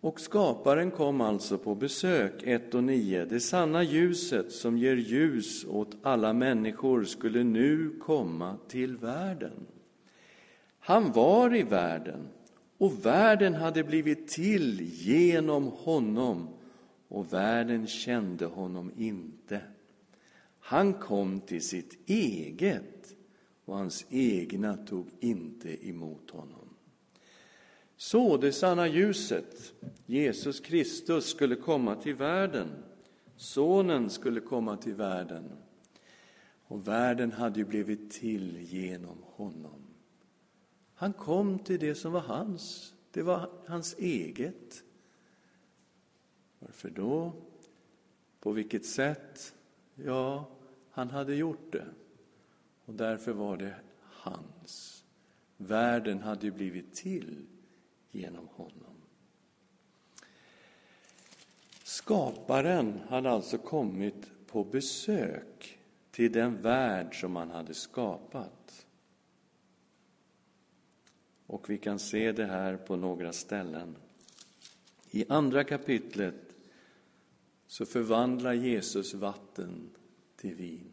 Och 0.00 0.20
skaparen 0.20 0.90
kom 0.90 1.20
alltså 1.20 1.58
på 1.58 1.74
besök, 1.74 2.42
1 2.42 2.74
och 2.74 2.84
9. 2.84 3.24
Det 3.24 3.40
sanna 3.40 3.82
ljuset 3.82 4.52
som 4.52 4.78
ger 4.78 4.96
ljus 4.96 5.64
åt 5.64 5.96
alla 6.02 6.32
människor 6.32 7.04
skulle 7.04 7.44
nu 7.44 7.98
komma 8.00 8.56
till 8.68 8.96
världen. 8.96 9.66
Han 10.78 11.12
var 11.12 11.56
i 11.56 11.62
världen 11.62 12.28
och 12.78 13.06
världen 13.06 13.54
hade 13.54 13.84
blivit 13.84 14.28
till 14.28 14.80
genom 14.80 15.66
honom 15.66 16.48
och 17.08 17.32
världen 17.32 17.86
kände 17.86 18.44
honom 18.44 18.92
inte. 18.96 19.60
Han 20.60 20.94
kom 20.94 21.40
till 21.40 21.62
sitt 21.62 22.10
eget 22.10 23.16
och 23.64 23.76
hans 23.76 24.06
egna 24.10 24.76
tog 24.76 25.06
inte 25.20 25.88
emot 25.88 26.30
honom. 26.30 26.68
Så 27.96 28.36
det 28.36 28.52
sanna 28.52 28.86
ljuset, 28.86 29.72
Jesus 30.06 30.60
Kristus, 30.60 31.26
skulle 31.26 31.56
komma 31.56 31.94
till 31.94 32.14
världen. 32.14 32.68
Sonen 33.36 34.10
skulle 34.10 34.40
komma 34.40 34.76
till 34.76 34.94
världen. 34.94 35.52
Och 36.66 36.88
världen 36.88 37.32
hade 37.32 37.58
ju 37.58 37.64
blivit 37.64 38.10
till 38.10 38.58
genom 38.60 39.18
honom. 39.22 39.77
Han 40.98 41.12
kom 41.12 41.58
till 41.58 41.80
det 41.80 41.94
som 41.94 42.12
var 42.12 42.20
hans. 42.20 42.94
Det 43.10 43.22
var 43.22 43.50
hans 43.66 43.94
eget. 43.98 44.82
Varför 46.58 46.90
då? 46.90 47.32
På 48.40 48.52
vilket 48.52 48.86
sätt? 48.86 49.54
Ja, 49.94 50.48
han 50.90 51.10
hade 51.10 51.34
gjort 51.34 51.72
det. 51.72 51.86
Och 52.84 52.94
därför 52.94 53.32
var 53.32 53.56
det 53.56 53.74
hans. 54.02 55.04
Världen 55.56 56.22
hade 56.22 56.46
ju 56.46 56.52
blivit 56.52 56.94
till 56.94 57.46
genom 58.10 58.48
honom. 58.48 58.96
Skaparen 61.82 63.00
hade 63.08 63.30
alltså 63.30 63.58
kommit 63.58 64.46
på 64.46 64.64
besök 64.64 65.78
till 66.10 66.32
den 66.32 66.62
värld 66.62 67.20
som 67.20 67.36
han 67.36 67.50
hade 67.50 67.74
skapat. 67.74 68.57
Och 71.48 71.70
vi 71.70 71.78
kan 71.78 71.98
se 71.98 72.32
det 72.32 72.46
här 72.46 72.76
på 72.76 72.96
några 72.96 73.32
ställen. 73.32 73.96
I 75.10 75.24
andra 75.28 75.64
kapitlet 75.64 76.56
så 77.66 77.86
förvandlar 77.86 78.52
Jesus 78.52 79.14
vatten 79.14 79.90
till 80.36 80.54
vin. 80.54 80.90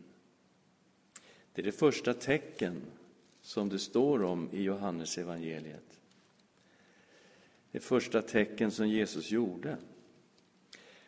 Det 1.53 1.61
är 1.61 1.65
det 1.65 1.71
första 1.71 2.13
tecken 2.13 2.81
som 3.41 3.69
det 3.69 3.79
står 3.79 4.23
om 4.23 4.49
i 4.51 4.61
Johannes 4.61 5.17
evangeliet. 5.17 5.99
Det 7.71 7.79
första 7.79 8.21
tecken 8.21 8.71
som 8.71 8.89
Jesus 8.89 9.31
gjorde. 9.31 9.77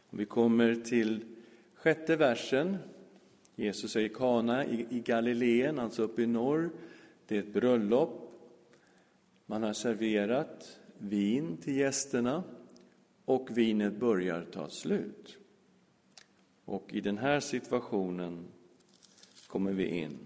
Om 0.09 0.17
vi 0.17 0.25
kommer 0.25 0.75
till 0.75 1.25
sjätte 1.73 2.15
versen. 2.15 2.77
Jesus 3.55 3.95
är 3.95 3.99
i 3.99 4.09
Kana 4.09 4.65
i 4.65 5.01
Galileen, 5.05 5.79
alltså 5.79 6.03
uppe 6.03 6.21
i 6.21 6.27
norr. 6.27 6.69
Det 7.27 7.35
är 7.35 7.39
ett 7.39 7.53
bröllop. 7.53 8.26
Man 9.49 9.63
har 9.63 9.73
serverat 9.73 10.79
vin 10.97 11.57
till 11.57 11.77
gästerna 11.77 12.43
och 13.25 13.57
vinet 13.57 13.99
börjar 13.99 14.45
ta 14.51 14.69
slut. 14.69 15.37
Och 16.65 16.93
i 16.93 17.01
den 17.01 17.17
här 17.17 17.39
situationen 17.39 18.45
kommer 19.47 19.71
vi 19.71 19.85
in. 19.85 20.17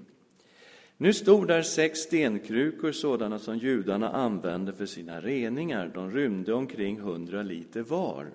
Nu 0.97 1.13
stod 1.13 1.47
där 1.47 1.61
sex 1.61 1.99
stenkrukor, 1.99 2.91
sådana 2.91 3.39
som 3.39 3.57
judarna 3.57 4.09
använde 4.09 4.73
för 4.73 4.85
sina 4.85 5.21
reningar. 5.21 5.91
De 5.93 6.11
rymde 6.11 6.53
omkring 6.53 6.99
hundra 6.99 7.43
liter 7.43 7.81
var. 7.81 8.31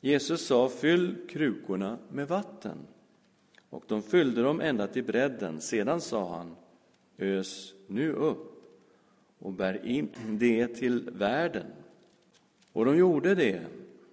Jesus 0.00 0.46
sa, 0.46 0.68
fyll 0.68 1.16
krukorna 1.28 1.98
med 2.10 2.28
vatten. 2.28 2.78
Och 3.70 3.84
de 3.88 4.02
fyllde 4.02 4.42
dem 4.42 4.60
ända 4.60 4.86
till 4.86 5.04
bredden. 5.04 5.60
Sedan 5.60 6.00
sa 6.00 6.36
han, 6.36 6.56
ös 7.18 7.74
nu 7.86 8.12
upp 8.12 8.49
och 9.40 9.52
bär 9.52 9.86
in 9.86 10.08
det 10.28 10.68
till 10.68 11.10
världen. 11.12 11.66
Och 12.72 12.84
de 12.84 12.96
gjorde 12.96 13.34
det. 13.34 13.60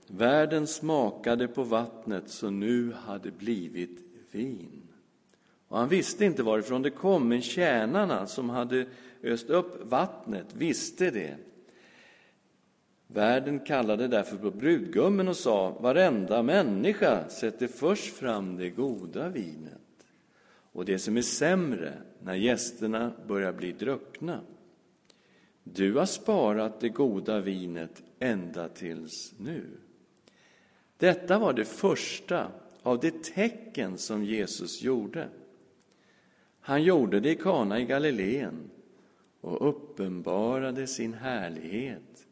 Världen 0.07 0.67
smakade 0.67 1.47
på 1.47 1.63
vattnet 1.63 2.29
som 2.29 2.59
nu 2.59 2.93
hade 2.93 3.31
blivit 3.31 3.99
vin. 4.31 4.87
Och 5.67 5.77
han 5.77 5.89
visste 5.89 6.25
inte 6.25 6.43
varifrån 6.43 6.81
det 6.81 6.89
kom, 6.89 7.29
men 7.29 7.41
tjänarna 7.41 8.27
som 8.27 8.49
hade 8.49 8.85
öst 9.23 9.49
upp 9.49 9.91
vattnet 9.91 10.45
visste 10.53 11.11
det. 11.11 11.35
Värden 13.07 13.59
kallade 13.59 14.07
därför 14.07 14.37
på 14.37 14.51
brudgummen 14.51 15.27
och 15.27 15.37
sa, 15.37 15.69
varenda 15.69 16.43
människa 16.43 17.29
sätter 17.29 17.67
först 17.67 18.13
fram 18.13 18.57
det 18.57 18.69
goda 18.69 19.29
vinet 19.29 19.73
och 20.71 20.85
det 20.85 20.99
som 20.99 21.17
är 21.17 21.21
sämre 21.21 21.93
när 22.23 22.35
gästerna 22.35 23.11
börjar 23.27 23.53
bli 23.53 23.71
druckna. 23.71 24.39
Du 25.73 25.95
har 25.95 26.05
sparat 26.05 26.79
det 26.79 26.89
goda 26.89 27.39
vinet 27.39 28.03
ända 28.19 28.69
tills 28.69 29.33
nu. 29.37 29.65
Detta 30.97 31.39
var 31.39 31.53
det 31.53 31.65
första 31.65 32.51
av 32.83 32.99
de 32.99 33.11
tecken 33.11 33.97
som 33.97 34.23
Jesus 34.23 34.81
gjorde. 34.81 35.29
Han 36.59 36.83
gjorde 36.83 37.19
det 37.19 37.31
i 37.31 37.35
Kana 37.35 37.79
i 37.79 37.85
Galileen 37.85 38.69
och 39.41 39.69
uppenbarade 39.69 40.87
sin 40.87 41.13
härlighet 41.13 42.27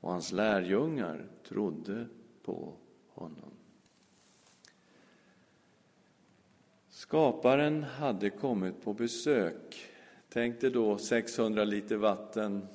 och 0.00 0.12
hans 0.12 0.32
lärjungar 0.32 1.26
trodde 1.48 2.06
på 2.42 2.72
honom. 3.08 3.50
Skaparen 6.88 7.82
hade 7.82 8.30
kommit 8.30 8.84
på 8.84 8.92
besök. 8.92 9.90
Tänk 10.34 10.60
dig 10.60 10.70
då 10.70 10.98
600 10.98 11.64
liter 11.64 11.96
vatten 11.96 12.66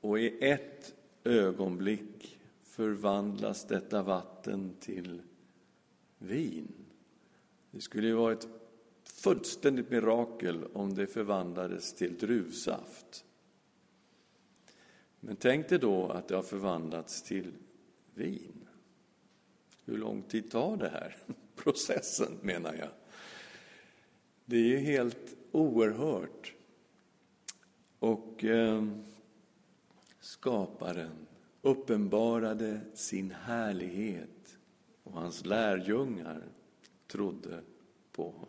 och 0.00 0.18
i 0.18 0.38
ett 0.44 0.94
ögonblick 1.24 2.38
förvandlas 2.62 3.64
detta 3.64 4.02
vatten 4.02 4.76
till 4.80 5.22
vin. 6.18 6.72
Det 7.70 7.80
skulle 7.80 8.06
ju 8.06 8.14
vara 8.14 8.32
ett 8.32 8.48
fullständigt 9.04 9.90
mirakel 9.90 10.64
om 10.72 10.94
det 10.94 11.06
förvandlades 11.06 11.94
till 11.94 12.18
druvsaft. 12.18 13.24
Men 15.20 15.36
tänk 15.36 15.68
dig 15.68 15.78
då 15.78 16.08
att 16.08 16.28
det 16.28 16.36
har 16.36 16.42
förvandlats 16.42 17.22
till 17.22 17.52
vin. 18.14 18.68
Hur 19.84 19.98
lång 19.98 20.22
tid 20.22 20.50
tar 20.50 20.76
det 20.76 20.88
här? 20.88 21.16
Processen, 21.56 22.38
menar 22.42 22.74
jag. 22.74 22.90
Det 24.44 24.56
är 24.56 24.68
ju 24.68 24.76
helt 24.76 25.36
oerhört. 25.52 26.54
Och 27.98 28.44
eh, 28.44 28.84
skaparen 30.20 31.26
uppenbarade 31.62 32.80
sin 32.94 33.30
härlighet 33.30 34.58
och 35.02 35.12
hans 35.12 35.46
lärjungar 35.46 36.42
trodde 37.06 37.60
på 38.12 38.22
honom. 38.22 38.48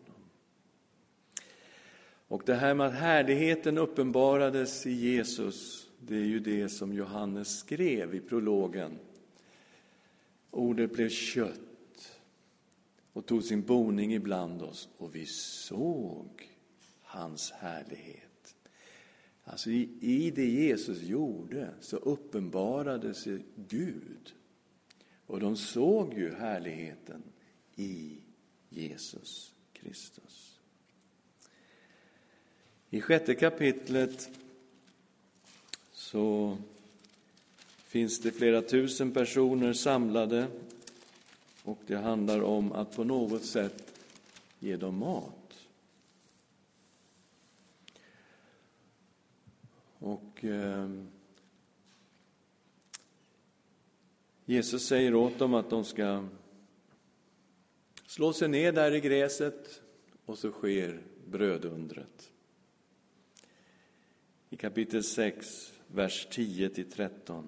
Och 2.27 2.43
det 2.45 2.55
här 2.55 2.73
med 2.73 2.87
att 2.87 2.93
härligheten 2.93 3.77
uppenbarades 3.77 4.85
i 4.85 4.91
Jesus, 4.91 5.89
det 5.99 6.15
är 6.15 6.25
ju 6.25 6.39
det 6.39 6.69
som 6.69 6.93
Johannes 6.93 7.59
skrev 7.59 8.15
i 8.15 8.19
prologen. 8.19 8.99
Ordet 10.51 10.93
blev 10.93 11.09
kött 11.09 11.64
och 13.15 13.25
tog 13.25 13.43
sin 13.43 13.61
boning 13.61 14.13
ibland 14.13 14.61
oss 14.61 14.89
och 14.97 15.15
vi 15.15 15.25
såg 15.25 16.49
hans 17.01 17.51
härlighet. 17.51 18.55
Alltså 19.43 19.69
i, 19.69 19.89
i 20.01 20.31
det 20.31 20.49
Jesus 20.49 21.01
gjorde 21.01 21.69
så 21.81 21.97
sig 23.13 23.39
Gud. 23.55 24.33
Och 25.25 25.39
de 25.39 25.57
såg 25.57 26.13
ju 26.13 26.33
härligheten 26.33 27.23
i 27.75 28.17
Jesus 28.69 29.53
Kristus. 29.73 30.59
I 32.89 33.01
sjätte 33.01 33.35
kapitlet 33.35 34.29
så 35.91 36.57
finns 37.77 38.19
det 38.19 38.31
flera 38.31 38.61
tusen 38.61 39.11
personer 39.11 39.73
samlade 39.73 40.47
och 41.65 41.79
det 41.87 41.95
handlar 41.95 42.41
om 42.41 42.71
att 42.71 42.95
på 42.95 43.03
något 43.03 43.45
sätt 43.45 43.99
ge 44.59 44.77
dem 44.77 44.97
mat. 44.97 45.67
Och 49.99 50.45
eh, 50.45 50.89
Jesus 54.45 54.87
säger 54.87 55.15
åt 55.15 55.39
dem 55.39 55.53
att 55.53 55.69
de 55.69 55.83
ska 55.83 56.27
slå 58.05 58.33
sig 58.33 58.47
ner 58.47 58.71
där 58.71 58.91
i 58.91 58.99
gräset 58.99 59.81
och 60.25 60.37
så 60.37 60.51
sker 60.51 61.01
brödundret. 61.27 62.31
I 64.49 64.55
kapitel 64.57 65.03
6, 65.03 65.73
vers 65.87 66.27
10-13. 66.31 67.43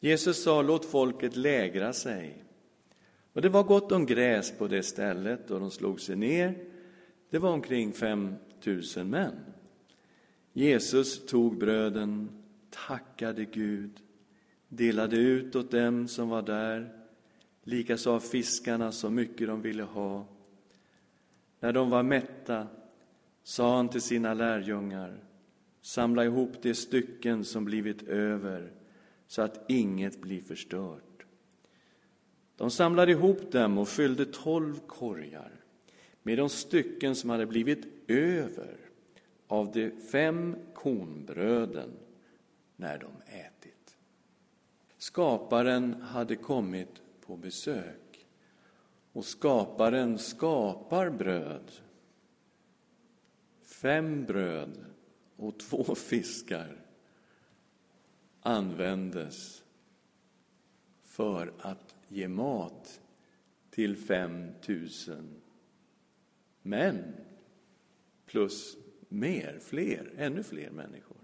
Jesus 0.00 0.42
sa, 0.42 0.62
låt 0.62 0.84
folket 0.84 1.36
lägra 1.36 1.92
sig. 1.92 2.43
Och 3.34 3.42
det 3.42 3.48
var 3.48 3.62
gott 3.62 3.92
om 3.92 4.06
gräs 4.06 4.58
på 4.58 4.68
det 4.68 4.82
stället 4.82 5.50
och 5.50 5.60
de 5.60 5.70
slog 5.70 6.00
sig 6.00 6.16
ner. 6.16 6.58
Det 7.30 7.38
var 7.38 7.52
omkring 7.52 7.92
fem 7.92 8.34
tusen 8.60 9.10
män. 9.10 9.34
Jesus 10.52 11.26
tog 11.26 11.58
bröden, 11.58 12.28
tackade 12.70 13.44
Gud, 13.44 13.90
delade 14.68 15.16
ut 15.16 15.56
åt 15.56 15.70
dem 15.70 16.08
som 16.08 16.28
var 16.28 16.42
där 16.42 16.92
likaså 17.62 18.10
av 18.10 18.20
fiskarna 18.20 18.92
så 18.92 19.10
mycket 19.10 19.46
de 19.46 19.62
ville 19.62 19.82
ha. 19.82 20.26
När 21.60 21.72
de 21.72 21.90
var 21.90 22.02
mätta 22.02 22.66
sa 23.42 23.76
han 23.76 23.88
till 23.88 24.02
sina 24.02 24.34
lärjungar, 24.34 25.18
samla 25.82 26.24
ihop 26.24 26.62
de 26.62 26.74
stycken 26.74 27.44
som 27.44 27.64
blivit 27.64 28.02
över 28.02 28.72
så 29.26 29.42
att 29.42 29.64
inget 29.68 30.20
blir 30.20 30.40
förstört. 30.40 31.13
De 32.56 32.70
samlade 32.70 33.12
ihop 33.12 33.52
dem 33.52 33.78
och 33.78 33.88
fyllde 33.88 34.26
tolv 34.26 34.80
korgar 34.86 35.52
med 36.22 36.38
de 36.38 36.48
stycken 36.48 37.16
som 37.16 37.30
hade 37.30 37.46
blivit 37.46 38.10
över 38.10 38.76
av 39.46 39.72
de 39.72 39.90
fem 39.90 40.56
kornbröden 40.74 41.90
när 42.76 42.98
de 42.98 43.36
ätit. 43.36 43.96
Skaparen 44.98 46.02
hade 46.02 46.36
kommit 46.36 47.02
på 47.26 47.36
besök. 47.36 48.26
Och 49.12 49.24
skaparen 49.24 50.18
skapar 50.18 51.10
bröd. 51.10 51.70
Fem 53.62 54.24
bröd 54.24 54.84
och 55.36 55.58
två 55.58 55.94
fiskar 55.94 56.76
användes 58.40 59.62
för 61.02 61.52
att 61.58 61.93
ge 62.08 62.28
mat 62.28 63.00
till 63.70 63.96
fem 63.96 64.52
tusen 64.62 65.40
män 66.62 67.14
plus 68.26 68.76
mer, 69.08 69.58
fler, 69.62 70.12
ännu 70.16 70.42
fler 70.42 70.70
människor. 70.70 71.16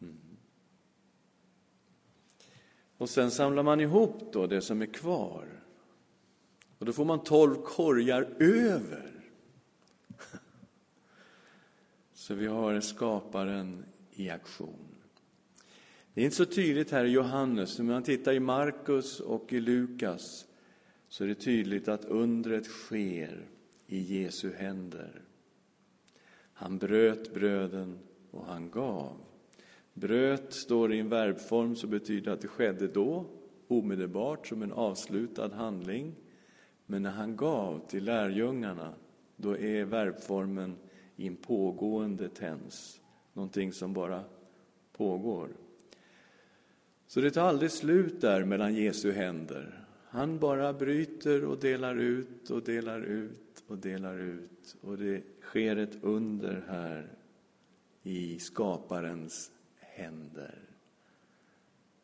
Mm. 0.00 0.36
Och 2.96 3.10
sen 3.10 3.30
samlar 3.30 3.62
man 3.62 3.80
ihop 3.80 4.32
då 4.32 4.46
det 4.46 4.60
som 4.60 4.82
är 4.82 4.86
kvar. 4.86 5.60
Och 6.78 6.86
då 6.86 6.92
får 6.92 7.04
man 7.04 7.24
tolv 7.24 7.54
korgar 7.54 8.22
över. 8.38 9.12
Så 12.12 12.34
vi 12.34 12.46
har 12.46 12.80
skaparen 12.80 13.84
i 14.10 14.30
aktion. 14.30 14.89
Det 16.14 16.20
är 16.20 16.24
inte 16.24 16.36
så 16.36 16.44
tydligt 16.44 16.90
här 16.90 17.04
i 17.04 17.10
Johannes, 17.10 17.78
men 17.78 17.86
om 17.86 17.92
man 17.92 18.02
tittar 18.02 18.32
i 18.32 18.40
Markus 18.40 19.20
och 19.20 19.52
i 19.52 19.60
Lukas 19.60 20.46
så 21.08 21.24
är 21.24 21.28
det 21.28 21.34
tydligt 21.34 21.88
att 21.88 22.04
undret 22.04 22.64
sker 22.64 23.46
i 23.86 24.22
Jesu 24.22 24.52
händer. 24.52 25.22
Han 26.52 26.78
bröt 26.78 27.34
bröden 27.34 27.98
och 28.30 28.44
han 28.44 28.70
gav. 28.70 29.16
Bröt 29.94 30.52
står 30.52 30.92
i 30.92 30.98
en 30.98 31.08
verbform 31.08 31.76
som 31.76 31.90
betyder 31.90 32.32
att 32.32 32.40
det 32.40 32.48
skedde 32.48 32.88
då, 32.88 33.26
omedelbart, 33.68 34.46
som 34.46 34.62
en 34.62 34.72
avslutad 34.72 35.54
handling. 35.54 36.14
Men 36.86 37.02
när 37.02 37.10
han 37.10 37.36
gav 37.36 37.88
till 37.88 38.04
lärjungarna, 38.04 38.94
då 39.36 39.58
är 39.58 39.84
verbformen 39.84 40.76
i 41.16 41.26
en 41.26 41.36
pågående 41.36 42.28
tens, 42.28 43.00
någonting 43.32 43.72
som 43.72 43.92
bara 43.92 44.24
pågår. 44.92 45.48
Så 47.10 47.20
det 47.20 47.30
tar 47.30 47.42
aldrig 47.42 47.70
slut 47.70 48.20
där 48.20 48.44
mellan 48.44 48.74
Jesu 48.74 49.12
händer. 49.12 49.84
Han 50.08 50.38
bara 50.38 50.72
bryter 50.72 51.44
och 51.44 51.58
delar 51.58 51.94
ut 51.94 52.50
och 52.50 52.62
delar 52.62 53.00
ut 53.00 53.64
och 53.66 53.78
delar 53.78 54.18
ut. 54.18 54.76
Och 54.80 54.98
det 54.98 55.22
sker 55.40 55.76
ett 55.76 55.98
under 56.02 56.64
här 56.68 57.12
i 58.02 58.38
skaparens 58.38 59.50
händer. 59.78 60.58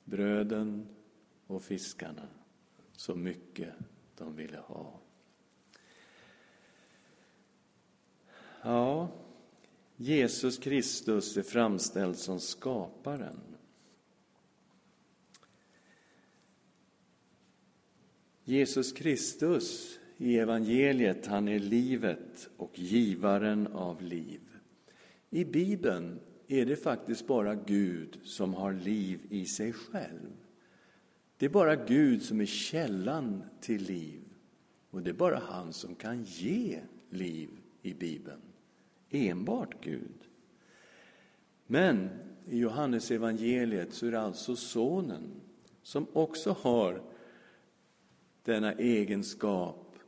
Bröden 0.04 0.86
och 1.46 1.62
fiskarna, 1.62 2.28
så 2.92 3.14
mycket 3.14 3.74
de 4.16 4.36
ville 4.36 4.58
ha. 4.58 5.00
Ja, 8.62 9.08
Jesus 9.96 10.58
Kristus 10.58 11.36
är 11.36 11.42
framställd 11.42 12.16
som 12.16 12.40
skaparen. 12.40 13.55
Jesus 18.48 18.92
Kristus 18.92 19.98
i 20.16 20.38
evangeliet, 20.38 21.26
han 21.26 21.48
är 21.48 21.58
livet 21.58 22.48
och 22.56 22.78
givaren 22.78 23.66
av 23.66 24.02
liv. 24.02 24.40
I 25.30 25.44
Bibeln 25.44 26.20
är 26.48 26.66
det 26.66 26.76
faktiskt 26.76 27.26
bara 27.26 27.54
Gud 27.54 28.18
som 28.24 28.54
har 28.54 28.72
liv 28.72 29.20
i 29.30 29.44
sig 29.46 29.72
själv. 29.72 30.32
Det 31.36 31.46
är 31.46 31.50
bara 31.50 31.76
Gud 31.76 32.22
som 32.22 32.40
är 32.40 32.46
källan 32.46 33.42
till 33.60 33.82
liv. 33.82 34.20
Och 34.90 35.02
det 35.02 35.10
är 35.10 35.14
bara 35.14 35.38
han 35.38 35.72
som 35.72 35.94
kan 35.94 36.24
ge 36.24 36.80
liv 37.10 37.48
i 37.82 37.94
Bibeln. 37.94 38.42
Enbart 39.10 39.84
Gud. 39.84 40.28
Men 41.66 42.08
i 42.48 42.58
Johannes 42.58 43.10
evangeliet 43.10 43.92
så 43.92 44.06
är 44.06 44.10
det 44.10 44.20
alltså 44.20 44.56
Sonen 44.56 45.40
som 45.82 46.06
också 46.12 46.56
har 46.60 47.15
denna 48.46 48.72
egenskap 48.72 49.98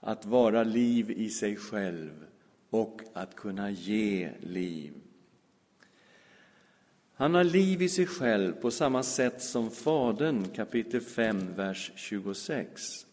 att 0.00 0.24
vara 0.24 0.64
liv 0.64 1.10
i 1.10 1.30
sig 1.30 1.56
själv 1.56 2.26
och 2.70 3.02
att 3.12 3.36
kunna 3.36 3.70
ge 3.70 4.30
liv. 4.40 4.94
Han 7.14 7.34
har 7.34 7.44
liv 7.44 7.82
i 7.82 7.88
sig 7.88 8.06
själv 8.06 8.52
på 8.52 8.70
samma 8.70 9.02
sätt 9.02 9.42
som 9.42 9.70
Fadern, 9.70 10.48
kapitel 10.48 11.00
5, 11.00 11.54
vers 11.54 11.92
26. 11.96 13.06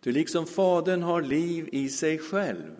Ty 0.00 0.12
liksom 0.12 0.46
Fadern 0.46 1.02
har 1.02 1.22
liv 1.22 1.68
i 1.72 1.88
sig 1.88 2.18
själv 2.18 2.76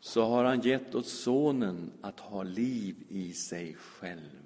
så 0.00 0.24
har 0.24 0.44
han 0.44 0.60
gett 0.60 0.94
åt 0.94 1.06
Sonen 1.06 1.92
att 2.00 2.20
ha 2.20 2.42
liv 2.42 2.96
i 3.08 3.32
sig 3.32 3.74
själv. 3.74 4.40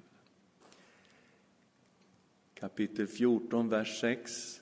Kapitel 2.54 3.06
14, 3.06 3.68
vers 3.68 4.00
6. 4.00 4.60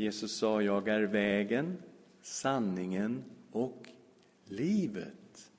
Jesus 0.00 0.32
sa, 0.32 0.62
jag 0.62 0.88
är 0.88 1.02
vägen, 1.02 1.76
sanningen 2.22 3.24
och 3.52 3.88
livet. 4.44 5.50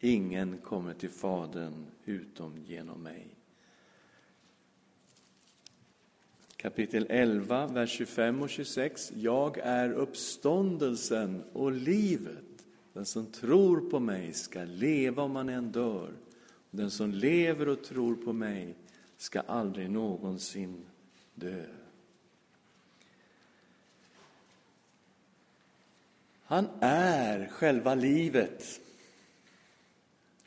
Ingen 0.00 0.58
kommer 0.58 0.94
till 0.94 1.10
Fadern 1.10 1.86
utom 2.04 2.58
genom 2.66 3.02
mig. 3.02 3.26
Kapitel 6.56 7.06
11, 7.10 7.66
vers 7.66 7.90
25 7.90 8.42
och 8.42 8.50
26. 8.50 9.12
Jag 9.16 9.58
är 9.58 9.92
uppståndelsen 9.92 11.42
och 11.52 11.72
livet. 11.72 12.64
Den 12.92 13.06
som 13.06 13.26
tror 13.26 13.90
på 13.90 14.00
mig 14.00 14.32
ska 14.32 14.64
leva 14.64 15.22
om 15.22 15.36
han 15.36 15.48
än 15.48 15.72
dör. 15.72 16.12
Den 16.70 16.90
som 16.90 17.10
lever 17.10 17.68
och 17.68 17.84
tror 17.84 18.14
på 18.14 18.32
mig 18.32 18.74
ska 19.16 19.40
aldrig 19.40 19.90
någonsin 19.90 20.84
dö. 21.34 21.64
Han 26.42 26.68
är 26.80 27.48
själva 27.48 27.94
livet. 27.94 28.80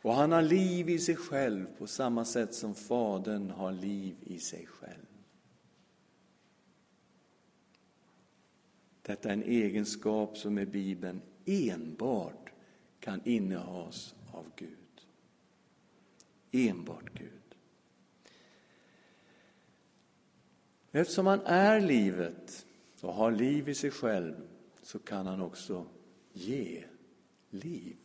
Och 0.01 0.13
han 0.13 0.31
har 0.31 0.41
liv 0.41 0.89
i 0.89 0.99
sig 0.99 1.15
själv 1.15 1.65
på 1.77 1.87
samma 1.87 2.25
sätt 2.25 2.53
som 2.53 2.75
Fadern 2.75 3.49
har 3.49 3.71
liv 3.71 4.15
i 4.21 4.39
sig 4.39 4.65
själv. 4.65 5.05
Detta 9.01 9.29
är 9.29 9.33
en 9.33 9.43
egenskap 9.43 10.37
som 10.37 10.59
i 10.59 10.65
Bibeln 10.65 11.21
enbart 11.45 12.49
kan 12.99 13.21
innehas 13.25 14.15
av 14.31 14.51
Gud. 14.55 14.69
Enbart 16.51 17.13
Gud. 17.13 17.29
Eftersom 20.91 21.27
han 21.27 21.41
är 21.45 21.81
livet 21.81 22.65
och 23.01 23.13
har 23.13 23.31
liv 23.31 23.69
i 23.69 23.75
sig 23.75 23.91
själv 23.91 24.35
så 24.85 24.99
kan 24.99 25.27
han 25.27 25.41
också 25.41 25.85
ge 26.33 26.83
liv. 27.49 27.95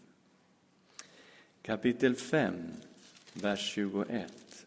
Kapitel 1.62 2.14
5, 2.14 2.54
vers 3.32 3.72
21. 3.74 4.66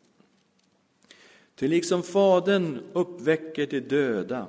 Ty 1.55 1.67
liksom 1.67 2.03
Fadern 2.03 2.79
uppväcker 2.93 3.67
de 3.67 3.79
döda 3.79 4.47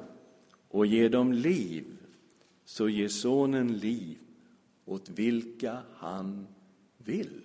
och 0.68 0.87
ger 0.87 1.09
dem 1.09 1.33
liv, 1.33 1.85
så 2.64 2.88
ger 2.88 3.09
Sonen 3.09 3.79
liv 3.79 4.18
åt 4.85 5.09
vilka 5.09 5.83
han 5.94 6.46
vill. 6.98 7.40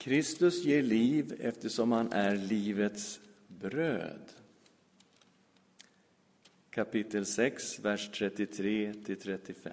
Kristus 0.00 0.64
ger 0.64 0.82
liv 0.82 1.36
eftersom 1.40 1.92
han 1.92 2.12
är 2.12 2.36
livets 2.36 3.20
bröd. 3.48 4.32
Kapitel 6.70 7.26
6, 7.26 7.80
vers 7.80 8.10
33-35. 8.10 9.70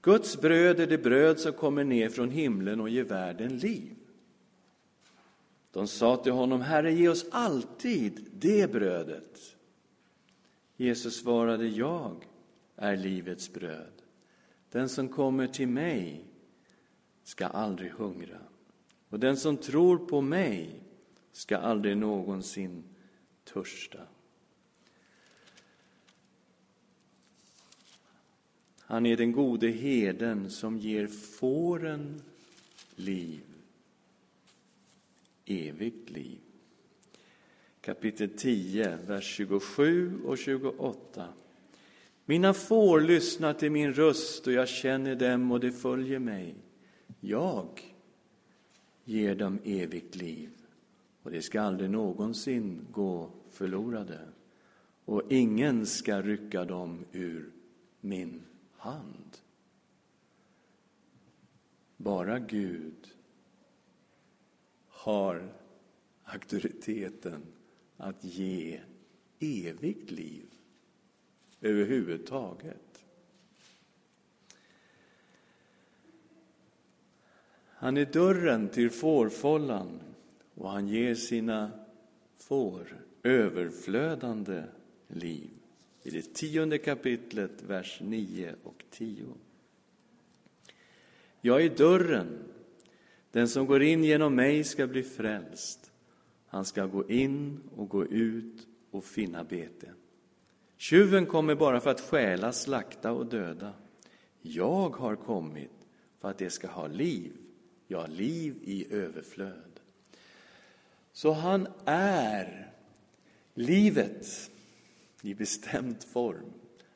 Guds 0.00 0.40
bröd 0.40 0.80
är 0.80 0.86
det 0.86 0.98
bröd 0.98 1.40
som 1.40 1.52
kommer 1.52 1.84
ner 1.84 2.08
från 2.08 2.30
himlen 2.30 2.80
och 2.80 2.88
ger 2.88 3.04
världen 3.04 3.58
liv. 3.58 3.96
De 5.70 5.88
sa 5.88 6.16
till 6.16 6.32
honom, 6.32 6.60
Herre, 6.60 6.92
ge 6.92 7.08
oss 7.08 7.26
alltid 7.30 8.26
det 8.32 8.72
brödet. 8.72 9.56
Jesus 10.76 11.20
svarade, 11.20 11.66
jag 11.66 12.28
är 12.76 12.96
livets 12.96 13.52
bröd. 13.52 14.02
Den 14.70 14.88
som 14.88 15.08
kommer 15.08 15.46
till 15.46 15.68
mig 15.68 16.24
ska 17.22 17.46
aldrig 17.46 17.90
hungra. 17.90 18.40
Och 19.14 19.20
den 19.20 19.36
som 19.36 19.56
tror 19.56 19.98
på 19.98 20.20
mig 20.20 20.80
ska 21.32 21.56
aldrig 21.56 21.96
någonsin 21.96 22.84
törsta. 23.44 23.98
Han 28.78 29.06
är 29.06 29.16
den 29.16 29.32
gode 29.32 29.68
herden 29.68 30.50
som 30.50 30.78
ger 30.78 31.06
fåren 31.06 32.22
liv, 32.94 33.42
evigt 35.44 36.10
liv. 36.10 36.40
Kapitel 37.80 38.28
10, 38.28 38.96
vers 38.96 39.24
27 39.24 40.22
och 40.24 40.38
28. 40.38 41.28
Mina 42.24 42.54
får 42.54 43.00
lyssnar 43.00 43.54
till 43.54 43.70
min 43.70 43.92
röst 43.92 44.46
och 44.46 44.52
jag 44.52 44.68
känner 44.68 45.14
dem 45.14 45.52
och 45.52 45.60
de 45.60 45.72
följer 45.72 46.18
mig. 46.18 46.54
Jag 47.20 47.93
ger 49.04 49.34
dem 49.34 49.58
evigt 49.64 50.16
liv 50.16 50.50
och 51.22 51.30
de 51.30 51.42
ska 51.42 51.60
aldrig 51.60 51.90
någonsin 51.90 52.86
gå 52.90 53.30
förlorade 53.50 54.28
och 55.04 55.32
ingen 55.32 55.86
ska 55.86 56.22
rycka 56.22 56.64
dem 56.64 57.04
ur 57.12 57.52
min 58.00 58.42
hand. 58.76 59.38
Bara 61.96 62.38
Gud 62.38 63.14
har 64.88 65.52
auktoriteten 66.24 67.42
att 67.96 68.24
ge 68.24 68.80
evigt 69.38 70.10
liv 70.10 70.46
överhuvudtaget. 71.60 72.93
Han 77.84 77.96
är 77.96 78.04
dörren 78.04 78.68
till 78.68 78.90
fårfållan 78.90 80.00
och 80.54 80.70
han 80.70 80.88
ger 80.88 81.14
sina 81.14 81.70
får 82.36 83.04
överflödande 83.22 84.62
liv 85.08 85.50
i 86.02 86.10
det 86.10 86.34
tionde 86.34 86.78
kapitlet, 86.78 87.62
vers 87.62 88.00
9 88.02 88.54
och 88.62 88.84
10. 88.90 89.24
Jag 91.40 91.64
är 91.64 91.76
dörren. 91.76 92.38
Den 93.30 93.48
som 93.48 93.66
går 93.66 93.82
in 93.82 94.04
genom 94.04 94.34
mig 94.34 94.64
ska 94.64 94.86
bli 94.86 95.02
frälst. 95.02 95.92
Han 96.46 96.64
ska 96.64 96.86
gå 96.86 97.10
in 97.10 97.60
och 97.76 97.88
gå 97.88 98.04
ut 98.04 98.66
och 98.90 99.04
finna 99.04 99.44
bete. 99.44 99.88
Tjuven 100.76 101.26
kommer 101.26 101.54
bara 101.54 101.80
för 101.80 101.90
att 101.90 102.00
stjäla, 102.00 102.52
slakta 102.52 103.12
och 103.12 103.26
döda. 103.26 103.72
Jag 104.42 104.96
har 104.96 105.16
kommit 105.16 105.70
för 106.20 106.30
att 106.30 106.38
det 106.38 106.50
ska 106.50 106.68
ha 106.68 106.86
liv, 106.86 107.32
ja, 107.86 108.06
liv 108.06 108.54
i 108.62 108.92
överflöd. 108.92 109.80
Så 111.12 111.32
han 111.32 111.68
är 111.84 112.72
livet 113.54 114.50
i 115.22 115.34
bestämd 115.34 116.02
form. 116.02 116.52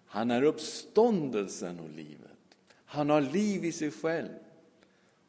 Han 0.06 0.30
är 0.30 0.42
uppståndelsen 0.42 1.80
och 1.80 1.90
livet. 1.90 2.56
Han 2.84 3.10
har 3.10 3.20
liv 3.20 3.64
i 3.64 3.72
sig 3.72 3.90
själv 3.90 4.38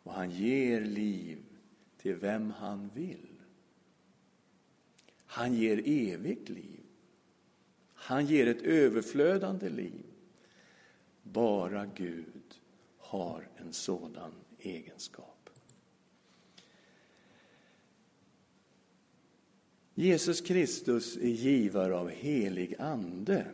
och 0.04 0.14
han 0.14 0.32
ger 0.32 0.82
liv 0.82 1.38
till 1.98 2.16
vem 2.16 2.52
han 2.52 2.90
vill. 2.94 3.30
Han 5.26 5.54
ger 5.54 5.82
evigt 5.86 6.50
liv. 6.50 6.80
Han 7.94 8.26
ger 8.26 8.48
ett 8.48 8.62
överflödande 8.62 9.70
liv. 9.70 10.06
Bara 11.24 11.86
Gud 11.86 12.60
har 12.98 13.48
en 13.58 13.74
sådan 13.74 14.32
egenskap. 14.60 15.39
Jesus 20.00 20.42
Kristus 20.42 21.18
är 21.18 21.28
givare 21.28 21.96
av 21.96 22.10
helig 22.10 22.76
ande 22.80 23.46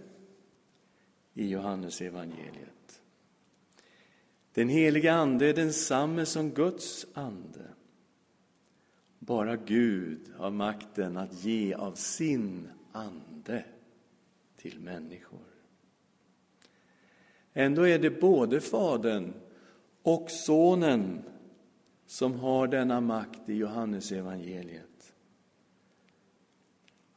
i 1.34 1.48
Johannes 1.48 2.02
evangeliet. 2.02 3.02
Den 4.54 4.70
heliga 4.70 5.14
Ande 5.14 5.50
är 5.50 5.54
densamme 5.54 6.26
som 6.26 6.52
Guds 6.52 7.06
ande. 7.14 7.66
Bara 9.20 9.56
Gud 9.56 10.34
har 10.38 10.52
makten 10.52 11.18
att 11.18 11.44
ge 11.44 11.74
av 11.74 11.94
sin 11.94 12.68
ande 12.92 13.64
till 14.58 14.80
människor. 14.80 15.48
Ändå 17.54 17.88
är 17.88 18.00
det 18.00 18.22
både 18.22 18.62
Fadern 18.62 19.34
och 20.02 20.32
Sonen 20.32 21.22
som 22.06 22.34
har 22.34 22.68
denna 22.68 23.02
makt 23.02 23.50
i 23.50 23.54
Johannes 23.54 24.12
evangeliet. 24.12 24.95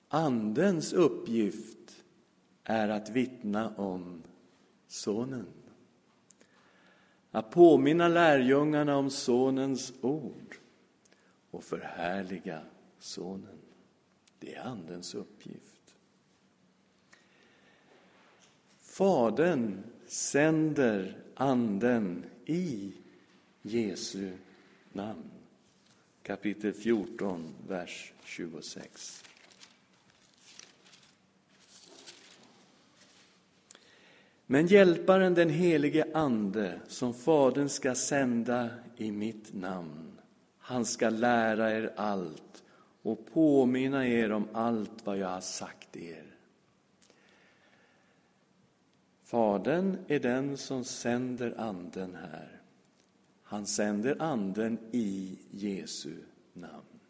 Andens 0.09 0.93
uppgift 0.93 2.05
är 2.65 2.89
att 2.89 3.11
vittna 3.11 3.75
om 3.77 4.23
Sonen. 4.87 5.47
Att 7.31 7.51
påminna 7.51 8.09
lärjungarna 8.09 8.97
om 8.97 9.11
Sonens 9.11 9.93
ord 10.01 10.57
och 11.51 11.65
förhärliga 11.65 12.61
Sonen. 12.99 13.59
Det 14.39 14.55
är 14.55 14.63
Andens 14.65 15.15
uppgift. 15.15 15.95
Fadern 18.79 19.83
sänder 20.07 21.19
Anden 21.35 22.25
i 22.47 22.93
Jesu 23.63 24.33
namn. 24.93 25.31
Kapitel 26.23 26.73
14, 26.73 27.55
vers 27.69 28.13
26. 28.25 29.25
Men 34.51 34.67
Hjälparen, 34.67 35.35
den 35.35 35.51
helige 35.51 36.07
Ande, 36.15 36.81
som 36.87 37.15
Fadern 37.15 37.69
ska 37.69 37.95
sända 37.95 38.71
i 38.97 39.11
mitt 39.11 39.55
namn, 39.55 40.21
han 40.59 40.85
ska 40.85 41.11
lära 41.11 41.73
er 41.73 41.93
allt 41.97 42.65
och 43.03 43.27
påminna 43.33 44.09
er 44.09 44.33
om 44.33 44.49
allt 44.53 45.07
vad 45.07 45.19
jag 45.19 45.29
har 45.29 45.41
sagt 45.41 45.97
er. 45.97 46.25
Fadern 49.25 49.99
är 50.07 50.21
den 50.21 50.57
som 50.57 50.85
sänder 50.85 51.55
Anden 51.61 52.15
här. 52.15 52.61
Han 53.43 53.67
sänder 53.67 54.23
Anden 54.23 54.79
i 54.93 55.39
Jesu 55.51 56.17
namn. 56.53 57.01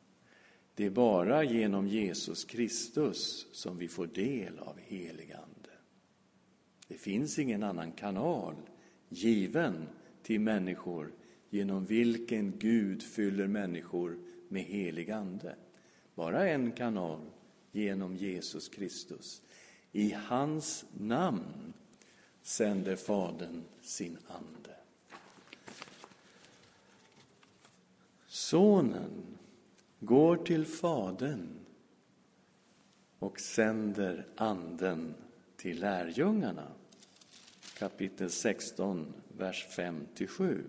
Det 0.75 0.87
är 0.87 0.91
bara 0.91 1.45
genom 1.45 1.89
Jesus 1.89 2.45
Kristus 2.45 3.47
som 3.53 3.79
vi 3.79 3.89
får 3.89 4.07
del 4.07 4.59
av 4.59 4.79
helig 4.79 5.33
Ande. 5.33 5.58
Det 6.89 6.99
finns 6.99 7.39
ingen 7.39 7.63
annan 7.63 7.93
kanal 7.93 8.55
given 9.09 9.89
till 10.23 10.41
människor 10.41 11.13
genom 11.51 11.85
vilken 11.85 12.59
Gud 12.59 13.03
fyller 13.03 13.47
människor 13.47 14.19
med 14.49 14.63
helig 14.63 15.11
Ande. 15.11 15.57
Bara 16.15 16.49
en 16.49 16.73
kanal, 16.73 17.21
genom 17.73 18.17
Jesus 18.17 18.69
Kristus. 18.69 19.43
I 19.93 20.11
hans 20.13 20.85
namn 20.99 21.73
sänder 22.43 22.97
Fadern 22.97 23.63
sin 23.81 24.19
Ande. 24.27 24.77
Sonen 28.27 29.39
går 30.01 30.37
till 30.37 30.67
Fadern 30.67 31.49
och 33.19 33.41
sänder 33.41 34.27
Anden 34.37 35.15
till 35.57 35.81
lärjungarna. 35.81 36.73
Kapitel 37.79 38.31
16, 38.31 39.07
vers 39.39 39.67
5-7. 39.71 40.63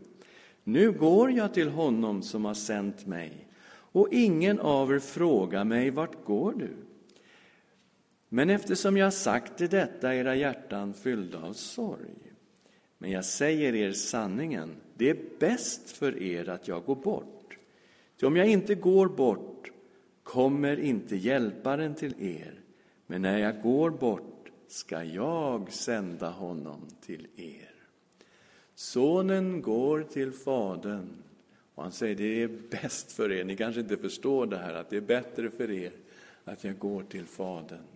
Nu 0.64 0.92
går 0.92 1.32
jag 1.32 1.54
till 1.54 1.70
honom 1.70 2.22
som 2.22 2.46
har 2.46 2.54
sänt 2.54 3.06
mig, 3.06 3.48
och 3.72 4.08
ingen 4.12 4.60
av 4.60 4.94
er 4.94 5.00
frågar 5.00 5.64
mig, 5.64 5.90
vart 5.90 6.26
går 6.26 6.54
du? 6.54 6.70
Men 8.30 8.50
eftersom 8.50 8.98
jag 8.98 9.14
sagt 9.14 9.62
er 9.62 9.68
detta, 9.68 10.16
era 10.16 10.36
hjärtan 10.36 10.94
fyllda 10.94 11.42
av 11.42 11.54
sorg. 11.54 12.34
Men 12.98 13.12
jag 13.12 13.26
säger 13.26 13.76
er 13.76 13.92
sanningen, 13.92 14.70
det 14.94 15.10
är 15.10 15.18
bäst 15.40 15.92
för 15.92 16.24
er 16.24 16.50
att 16.50 16.68
jag 16.68 16.86
går 16.86 16.96
bort. 16.96 17.58
Ty 18.20 18.26
om 18.26 18.36
jag 18.36 18.48
inte 18.48 18.76
går 18.76 19.08
bort 19.08 19.72
kommer 20.24 20.80
inte 20.80 21.16
hjälparen 21.16 21.96
till 21.96 22.14
er, 22.20 22.54
men 23.08 23.22
när 23.22 23.38
jag 23.38 23.62
går 23.62 23.90
bort 23.90 24.29
ska 24.72 25.04
jag 25.04 25.72
sända 25.72 26.30
honom 26.30 26.88
till 27.02 27.28
er. 27.36 27.74
Sonen 28.76 29.62
går 29.62 30.04
till 30.04 30.32
Fadern 30.32 31.24
och 31.76 31.84
han 31.84 31.92
säger 31.92 32.16
det 32.16 32.44
är 32.44 32.48
bäst 32.48 33.12
för 33.12 33.32
er. 33.32 33.44
Ni 33.44 33.56
kanske 33.56 33.82
inte 33.82 33.98
förstår 33.98 34.46
det 34.46 34.58
här 34.58 34.74
att 34.74 34.90
det 34.90 34.98
är 34.98 35.02
bättre 35.02 35.52
för 35.52 35.72
er 35.72 35.92
att 36.44 36.64
jag 36.64 36.80
går 36.80 37.04
till 37.04 37.26
Fadern. 37.26 37.88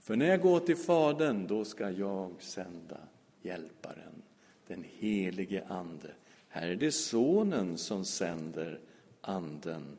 För 0.00 0.16
när 0.16 0.26
jag 0.26 0.40
går 0.40 0.60
till 0.60 0.76
Fadern, 0.76 1.46
då 1.46 1.64
ska 1.64 1.90
jag 1.90 2.34
sända 2.38 2.98
Hjälparen, 3.42 4.22
den 4.66 4.84
helige 4.88 5.64
Ande. 5.68 6.10
Här 6.48 6.68
är 6.68 6.76
det 6.76 6.92
Sonen 6.92 7.78
som 7.78 8.04
sänder 8.04 8.80
Anden 9.20 9.98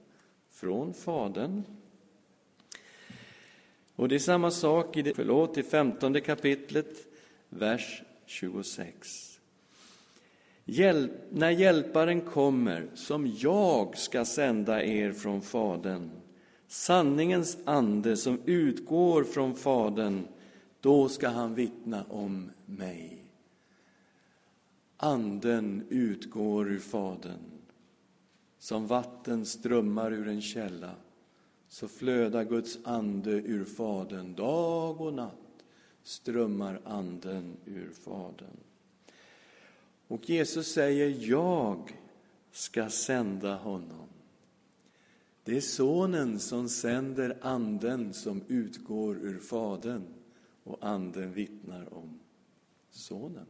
från 0.49 0.93
Fadern. 0.93 1.63
Och 4.01 4.07
det 4.07 4.15
är 4.15 4.19
samma 4.19 4.51
sak 4.51 4.97
i 4.97 5.01
det, 5.01 5.13
förlåt, 5.15 5.57
i 5.57 5.63
femtonde 5.63 6.21
kapitlet, 6.21 7.07
vers 7.49 8.03
26. 8.25 9.39
Hjälp, 10.65 11.11
när 11.29 11.49
Hjälparen 11.49 12.21
kommer, 12.21 12.87
som 12.93 13.35
jag 13.37 13.97
ska 13.97 14.25
sända 14.25 14.83
er 14.83 15.11
från 15.11 15.41
Fadern, 15.41 16.09
sanningens 16.67 17.57
ande 17.65 18.17
som 18.17 18.41
utgår 18.45 19.23
från 19.23 19.55
Fadern, 19.55 20.27
då 20.79 21.09
ska 21.09 21.29
han 21.29 21.55
vittna 21.55 22.03
om 22.09 22.51
mig. 22.65 23.25
Anden 24.97 25.83
utgår 25.89 26.71
ur 26.71 26.79
Fadern. 26.79 27.61
Som 28.59 28.87
vatten 28.87 29.45
strömmar 29.45 30.13
ur 30.13 30.27
en 30.27 30.41
källa, 30.41 30.91
så 31.71 31.87
flödar 31.87 32.43
Guds 32.43 32.77
ande 32.83 33.31
ur 33.31 33.65
Fadern. 33.65 34.35
Dag 34.35 35.01
och 35.01 35.13
natt 35.13 35.63
strömmar 36.03 36.81
anden 36.83 37.57
ur 37.65 37.89
Fadern. 37.89 38.57
Och 40.07 40.29
Jesus 40.29 40.73
säger, 40.73 41.29
jag 41.29 41.97
ska 42.51 42.89
sända 42.89 43.55
honom. 43.55 44.07
Det 45.43 45.57
är 45.57 45.61
Sonen 45.61 46.39
som 46.39 46.69
sänder 46.69 47.37
Anden 47.41 48.13
som 48.13 48.41
utgår 48.47 49.15
ur 49.15 49.39
Fadern 49.39 50.03
och 50.63 50.77
Anden 50.81 51.33
vittnar 51.33 51.93
om 51.93 52.19
Sonen. 52.89 53.47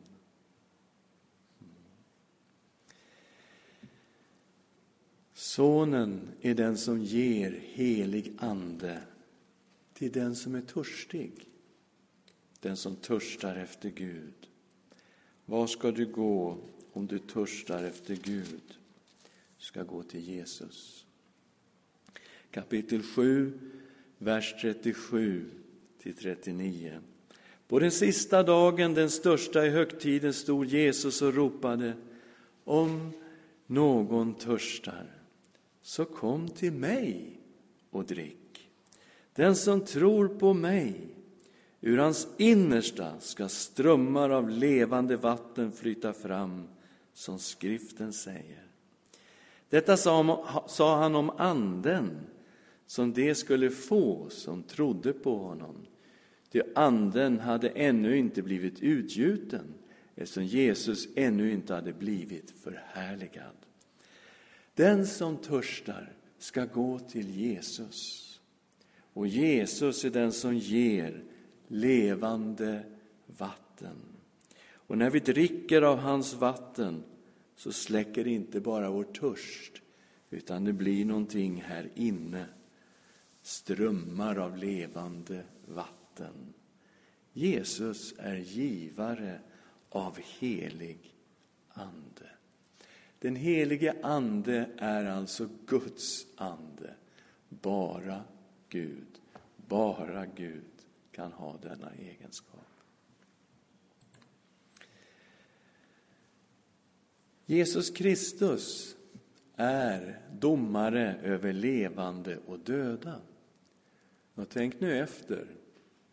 Sonen 5.51 6.29
är 6.41 6.53
den 6.53 6.77
som 6.77 7.01
ger 7.01 7.59
helig 7.61 8.33
ande 8.37 8.99
till 9.93 10.11
den 10.11 10.35
som 10.35 10.55
är 10.55 10.61
törstig, 10.61 11.31
den 12.59 12.77
som 12.77 12.95
törstar 12.95 13.55
efter 13.55 13.89
Gud. 13.89 14.33
Var 15.45 15.67
ska 15.67 15.91
du 15.91 16.05
gå 16.05 16.57
om 16.93 17.07
du 17.07 17.19
törstar 17.19 17.83
efter 17.83 18.15
Gud? 18.15 18.61
Du 19.57 19.65
ska 19.65 19.83
gå 19.83 20.03
till 20.03 20.29
Jesus. 20.29 21.05
Kapitel 22.51 23.03
7, 23.03 23.59
vers 24.17 24.55
37 24.61 25.45
till 26.01 26.15
39. 26.15 26.99
På 27.67 27.79
den 27.79 27.91
sista 27.91 28.43
dagen, 28.43 28.93
den 28.93 29.09
största 29.09 29.65
i 29.65 29.69
högtiden, 29.69 30.33
stod 30.33 30.65
Jesus 30.65 31.21
och 31.21 31.33
ropade 31.33 31.93
Om 32.63 33.11
någon 33.67 34.33
törstar, 34.33 35.20
så 35.81 36.05
kom 36.05 36.47
till 36.47 36.73
mig 36.73 37.39
och 37.89 38.05
drick. 38.05 38.69
Den 39.33 39.55
som 39.55 39.81
tror 39.81 40.27
på 40.27 40.53
mig, 40.53 41.07
ur 41.81 41.97
hans 41.97 42.27
innersta 42.37 43.19
ska 43.19 43.49
strömmar 43.49 44.29
av 44.29 44.49
levande 44.49 45.17
vatten 45.17 45.71
flyta 45.71 46.13
fram, 46.13 46.67
som 47.13 47.39
skriften 47.39 48.13
säger. 48.13 48.63
Detta 49.69 49.97
sa 50.67 51.01
han 51.01 51.15
om 51.15 51.29
anden 51.29 52.19
som 52.85 53.13
de 53.13 53.35
skulle 53.35 53.69
få 53.69 54.29
som 54.29 54.63
trodde 54.63 55.13
på 55.13 55.37
honom. 55.37 55.75
Ty 56.51 56.61
anden 56.75 57.39
hade 57.39 57.69
ännu 57.69 58.17
inte 58.17 58.41
blivit 58.41 58.79
utgjuten 58.79 59.73
eftersom 60.15 60.45
Jesus 60.45 61.07
ännu 61.15 61.51
inte 61.51 61.73
hade 61.73 61.93
blivit 61.93 62.51
förhärligad. 62.51 63.55
Den 64.73 65.07
som 65.07 65.37
törstar 65.37 66.13
ska 66.37 66.65
gå 66.65 66.99
till 66.99 67.29
Jesus. 67.29 68.27
Och 69.13 69.27
Jesus 69.27 70.05
är 70.05 70.09
den 70.09 70.31
som 70.31 70.57
ger 70.57 71.23
levande 71.67 72.83
vatten. 73.27 73.97
Och 74.73 74.97
när 74.97 75.09
vi 75.09 75.19
dricker 75.19 75.81
av 75.81 75.97
hans 75.97 76.33
vatten 76.33 77.03
så 77.55 77.71
släcker 77.71 78.27
inte 78.27 78.59
bara 78.61 78.89
vår 78.89 79.03
törst, 79.03 79.81
utan 80.29 80.63
det 80.63 80.73
blir 80.73 81.05
någonting 81.05 81.61
här 81.61 81.89
inne. 81.95 82.45
Strömmar 83.41 84.35
av 84.35 84.57
levande 84.57 85.43
vatten. 85.67 86.53
Jesus 87.33 88.13
är 88.17 88.35
givare 88.35 89.39
av 89.89 90.17
helig 90.39 91.15
ande. 91.69 92.10
Den 93.21 93.35
helige 93.35 93.95
Ande 94.03 94.69
är 94.77 95.05
alltså 95.05 95.49
Guds 95.65 96.27
ande. 96.35 96.93
Bara 97.49 98.23
Gud, 98.69 99.21
bara 99.67 100.25
Gud 100.25 100.63
kan 101.11 101.31
ha 101.31 101.57
denna 101.57 101.91
egenskap. 101.93 102.67
Jesus 107.45 107.89
Kristus 107.89 108.95
är 109.55 110.19
domare 110.31 111.15
över 111.23 111.53
levande 111.53 112.37
och 112.37 112.59
döda. 112.59 113.21
Och 114.35 114.49
tänk 114.49 114.79
nu 114.79 114.99
efter 114.99 115.45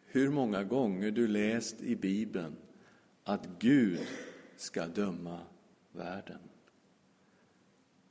hur 0.07 0.29
många 0.29 0.65
gånger 0.65 1.11
du 1.11 1.29
läst 1.29 1.81
i 1.81 1.97
Bibeln 1.97 2.57
att 3.25 3.49
Gud 3.59 4.01
ska 4.57 4.87
döma 4.87 5.41
världen. 5.93 6.48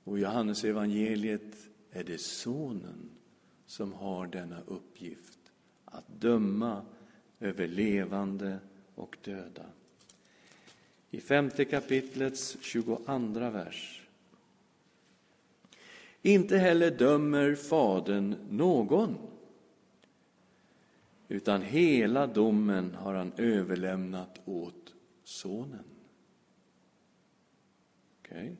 Och 0.07 0.19
i 0.19 0.21
Johannes 0.21 0.63
evangeliet 0.63 1.69
är 1.91 2.03
det 2.03 2.21
Sonen 2.21 3.09
som 3.65 3.93
har 3.93 4.27
denna 4.27 4.61
uppgift 4.61 5.39
att 5.85 6.07
döma 6.19 6.85
över 7.39 7.67
levande 7.67 8.59
och 8.95 9.17
döda. 9.23 9.65
I 11.09 11.19
femte 11.19 11.65
kapitlets 11.65 12.57
22 12.61 13.01
vers. 13.39 14.07
Inte 16.21 16.57
heller 16.57 16.91
dömer 16.91 17.55
Fadern 17.55 18.35
någon, 18.49 19.17
utan 21.27 21.61
hela 21.61 22.27
domen 22.27 22.95
har 22.95 23.13
han 23.13 23.31
överlämnat 23.37 24.39
åt 24.45 24.93
Sonen. 25.23 25.85
Okay. 28.21 28.55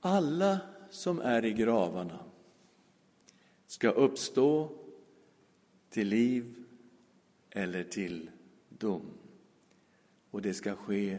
Alla 0.00 0.60
som 0.90 1.20
är 1.20 1.44
i 1.44 1.52
gravarna 1.52 2.18
ska 3.66 3.90
uppstå 3.90 4.70
till 5.90 6.08
liv 6.08 6.64
eller 7.50 7.84
till 7.84 8.30
dom. 8.68 9.10
Och 10.30 10.42
det 10.42 10.54
ska 10.54 10.74
ske 10.74 11.18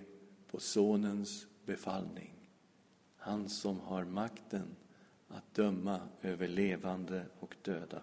på 0.51 0.59
Sonens 0.59 1.47
befallning. 1.65 2.33
Han 3.17 3.49
som 3.49 3.79
har 3.79 4.03
makten 4.03 4.75
att 5.27 5.55
döma 5.55 5.99
över 6.21 6.47
levande 6.47 7.25
och 7.39 7.55
döda. 7.61 8.01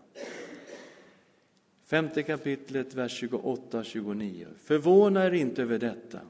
Femte 1.83 2.23
kapitlet, 2.23 2.95
vers 2.95 3.23
28-29. 3.23 4.47
Förvåna 4.59 5.27
er 5.27 5.33
inte 5.33 5.63
över 5.63 5.79
detta, 5.79 6.21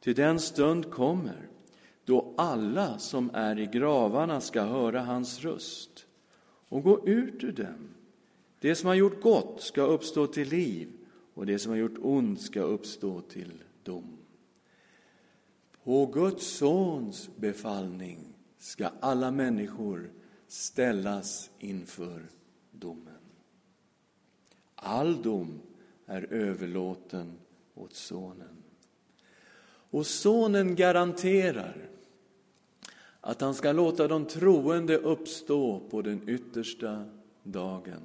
ty 0.00 0.14
den 0.14 0.40
stund 0.40 0.90
kommer 0.90 1.48
då 2.04 2.34
alla 2.36 2.98
som 2.98 3.30
är 3.34 3.58
i 3.58 3.66
gravarna 3.66 4.40
ska 4.40 4.62
höra 4.62 5.00
hans 5.00 5.40
röst 5.40 6.06
och 6.68 6.82
gå 6.82 7.08
ut 7.08 7.44
ur 7.44 7.52
dem. 7.52 7.88
Det 8.60 8.74
som 8.74 8.86
har 8.86 8.94
gjort 8.94 9.22
gott 9.22 9.62
ska 9.62 9.82
uppstå 9.82 10.26
till 10.26 10.48
liv 10.48 10.88
och 11.34 11.46
det 11.46 11.58
som 11.58 11.70
har 11.70 11.78
gjort 11.78 11.98
ont 12.02 12.40
ska 12.40 12.60
uppstå 12.60 13.20
till 13.20 13.52
dom. 13.82 14.18
På 15.84 16.06
Guds 16.06 16.46
sons 16.46 17.30
befallning 17.36 18.18
ska 18.58 18.90
alla 19.00 19.30
människor 19.30 20.10
ställas 20.48 21.50
inför 21.58 22.22
domen. 22.70 23.18
All 24.74 25.22
dom 25.22 25.60
är 26.06 26.32
överlåten 26.32 27.32
åt 27.74 27.94
Sonen. 27.94 28.62
Och 29.90 30.06
Sonen 30.06 30.74
garanterar 30.74 31.88
att 33.26 33.40
han 33.40 33.54
ska 33.54 33.72
låta 33.72 34.08
de 34.08 34.24
troende 34.24 34.96
uppstå 34.96 35.80
på 35.90 36.02
den 36.02 36.28
yttersta 36.28 37.04
dagen. 37.42 38.00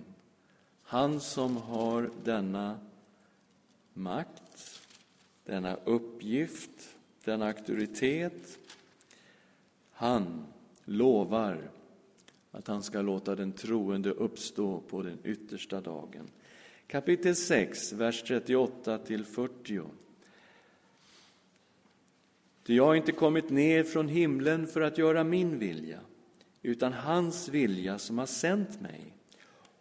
Han 0.84 1.20
som 1.20 1.58
har 1.58 2.10
denna 2.24 2.80
makt, 3.94 4.82
denna 5.46 5.76
uppgift, 5.86 6.96
denna 7.24 7.48
auktoritet, 7.48 8.60
han 9.92 10.46
lovar 10.86 11.72
att 12.52 12.68
han 12.68 12.84
ska 12.84 13.02
låta 13.02 13.36
den 13.36 13.52
troende 13.52 14.12
uppstå 14.12 14.82
på 14.90 15.02
den 15.02 15.18
yttersta 15.24 15.82
dagen. 15.82 16.28
Kapitel 16.88 17.36
6, 17.36 17.94
vers 17.94 18.24
38 18.24 18.98
till 18.98 19.26
40. 19.26 19.82
Ty 22.64 22.76
jag 22.76 22.86
har 22.86 22.96
inte 22.96 23.12
kommit 23.12 23.50
ner 23.50 23.84
från 23.84 24.08
himlen 24.08 24.68
för 24.68 24.82
att 24.82 24.98
göra 24.98 25.24
min 25.24 25.60
vilja, 25.60 26.00
utan 26.62 26.94
hans 26.94 27.50
vilja 27.50 27.98
som 27.98 28.18
har 28.18 28.26
sänt 28.26 28.82
mig. 28.82 29.14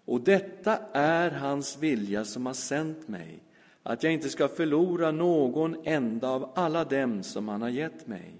Och 0.04 0.20
detta 0.20 0.78
är 0.92 1.30
hans 1.30 1.78
vilja 1.78 2.24
som 2.24 2.46
har 2.46 2.54
sänt 2.54 3.08
mig, 3.08 3.42
att 3.82 4.02
jag 4.02 4.12
inte 4.12 4.28
ska 4.28 4.48
förlora 4.48 5.10
någon 5.10 5.76
enda 5.84 6.28
av 6.28 6.52
alla 6.54 6.84
dem 6.84 7.22
som 7.22 7.48
han 7.48 7.62
har 7.62 7.68
gett 7.68 8.06
mig, 8.06 8.34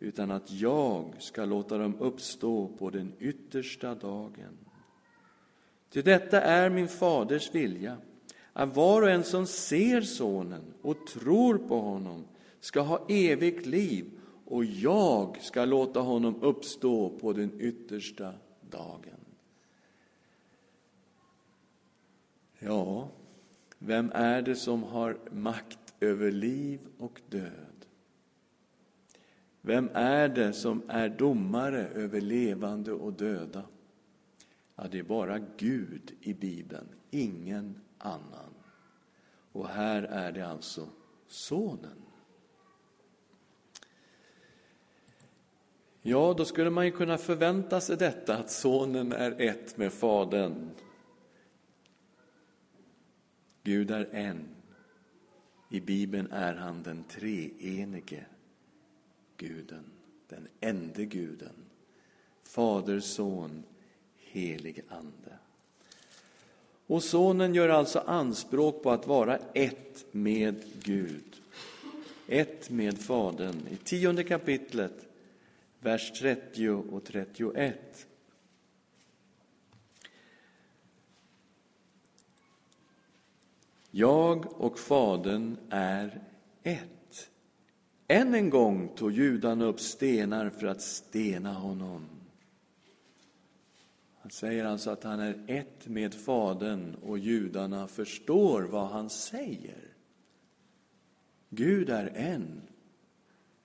utan 0.00 0.30
att 0.30 0.50
jag 0.50 1.14
ska 1.18 1.44
låta 1.44 1.78
dem 1.78 1.96
uppstå 2.00 2.68
på 2.78 2.90
den 2.90 3.12
yttersta 3.18 3.94
dagen. 3.94 4.58
Ty 5.90 6.02
detta 6.02 6.40
är 6.40 6.70
min 6.70 6.88
faders 6.88 7.54
vilja, 7.54 7.96
att 8.52 8.76
var 8.76 9.02
och 9.02 9.10
en 9.10 9.24
som 9.24 9.46
ser 9.46 10.00
Sonen 10.00 10.74
och 10.82 11.06
tror 11.06 11.58
på 11.58 11.80
honom 11.80 12.24
ska 12.66 12.80
ha 12.80 13.06
evigt 13.08 13.66
liv 13.66 14.10
och 14.44 14.64
jag 14.64 15.42
ska 15.42 15.64
låta 15.64 16.00
honom 16.00 16.42
uppstå 16.42 17.18
på 17.18 17.32
den 17.32 17.60
yttersta 17.60 18.34
dagen. 18.70 19.20
Ja, 22.58 23.08
vem 23.78 24.10
är 24.14 24.42
det 24.42 24.56
som 24.56 24.82
har 24.82 25.18
makt 25.32 25.94
över 26.00 26.32
liv 26.32 26.80
och 26.98 27.20
död? 27.28 27.86
Vem 29.60 29.90
är 29.94 30.28
det 30.28 30.52
som 30.52 30.82
är 30.88 31.08
domare 31.08 31.88
över 31.88 32.20
levande 32.20 32.92
och 32.92 33.12
döda? 33.12 33.62
Ja, 34.76 34.84
det 34.90 34.98
är 34.98 35.02
bara 35.02 35.38
Gud 35.56 36.14
i 36.20 36.34
Bibeln, 36.34 36.88
ingen 37.10 37.80
annan. 37.98 38.54
Och 39.52 39.68
här 39.68 40.02
är 40.02 40.32
det 40.32 40.46
alltså 40.46 40.88
Sonen. 41.28 42.05
Ja, 46.08 46.34
då 46.38 46.44
skulle 46.44 46.70
man 46.70 46.84
ju 46.84 46.90
kunna 46.90 47.18
förvänta 47.18 47.80
sig 47.80 47.96
detta, 47.96 48.36
att 48.36 48.50
Sonen 48.50 49.12
är 49.12 49.40
ett 49.40 49.76
med 49.76 49.92
Fadern. 49.92 50.70
Gud 53.62 53.90
är 53.90 54.08
en. 54.12 54.44
I 55.70 55.80
Bibeln 55.80 56.28
är 56.30 56.54
han 56.54 56.82
den 56.82 57.04
treenige 57.04 58.24
Guden. 59.36 59.84
den 60.28 60.48
ende 60.60 61.04
guden, 61.04 61.54
Fader, 62.42 63.00
Son, 63.00 63.62
helig 64.16 64.84
Ande. 64.88 65.38
Och 66.86 67.02
Sonen 67.02 67.54
gör 67.54 67.68
alltså 67.68 67.98
anspråk 67.98 68.82
på 68.82 68.90
att 68.90 69.06
vara 69.06 69.38
ett 69.54 70.06
med 70.12 70.62
Gud, 70.82 71.42
ett 72.26 72.70
med 72.70 72.98
Fadern. 72.98 73.56
I 73.70 73.76
tionde 73.76 74.24
kapitlet, 74.24 75.06
vers 75.86 76.12
30 76.12 76.68
och 76.68 77.04
31. 77.04 78.06
Jag 83.90 84.60
och 84.60 84.78
Fadern 84.78 85.56
är 85.70 86.22
ett. 86.62 87.30
Än 88.08 88.34
en 88.34 88.50
gång 88.50 88.88
tog 88.96 89.12
judarna 89.12 89.64
upp 89.64 89.80
stenar 89.80 90.50
för 90.50 90.66
att 90.66 90.82
stena 90.82 91.52
honom. 91.52 92.06
Han 94.18 94.30
säger 94.30 94.64
alltså 94.64 94.90
att 94.90 95.04
han 95.04 95.20
är 95.20 95.44
ett 95.46 95.88
med 95.88 96.14
Fadern 96.14 96.94
och 96.94 97.18
judarna 97.18 97.88
förstår 97.88 98.62
vad 98.62 98.88
han 98.88 99.10
säger. 99.10 99.94
Gud 101.48 101.90
är 101.90 102.12
en, 102.14 102.62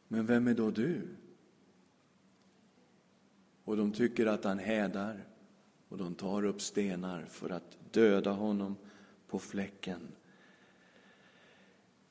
men 0.08 0.26
vem 0.26 0.48
är 0.48 0.54
då 0.54 0.72
du? 0.72 1.02
Och 3.64 3.78
de 3.78 3.92
tycker 3.92 4.26
att 4.26 4.44
han 4.44 4.60
hädar 4.60 5.26
och 5.90 5.98
de 5.98 6.16
tar 6.16 6.46
upp 6.46 6.62
stenar 6.62 7.26
för 7.26 7.50
att 7.50 7.78
döda 7.92 8.32
honom 8.32 8.76
på 9.28 9.40
fläcken. 9.40 10.08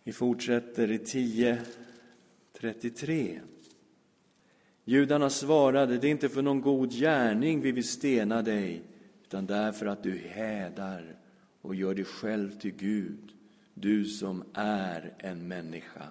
Vi 0.05 0.13
fortsätter 0.13 0.91
i 0.91 0.99
10.33. 0.99 3.41
Judarna 4.85 5.31
svarade, 5.31 5.99
det 5.99 6.09
är 6.09 6.11
inte 6.11 6.29
för 6.29 6.43
någon 6.43 6.61
god 6.61 6.93
gärning 6.93 7.61
vi 7.61 7.73
vill 7.73 7.89
stena 7.89 8.43
dig, 8.43 8.83
utan 9.25 9.47
därför 9.47 9.87
att 9.87 10.03
du 10.03 10.19
hädar 10.19 11.17
och 11.61 11.75
gör 11.75 11.95
dig 11.95 12.05
själv 12.05 12.59
till 12.59 12.75
Gud, 12.75 13.33
du 13.75 14.05
som 14.05 14.45
är 14.55 15.15
en 15.19 15.49
människa. 15.49 16.07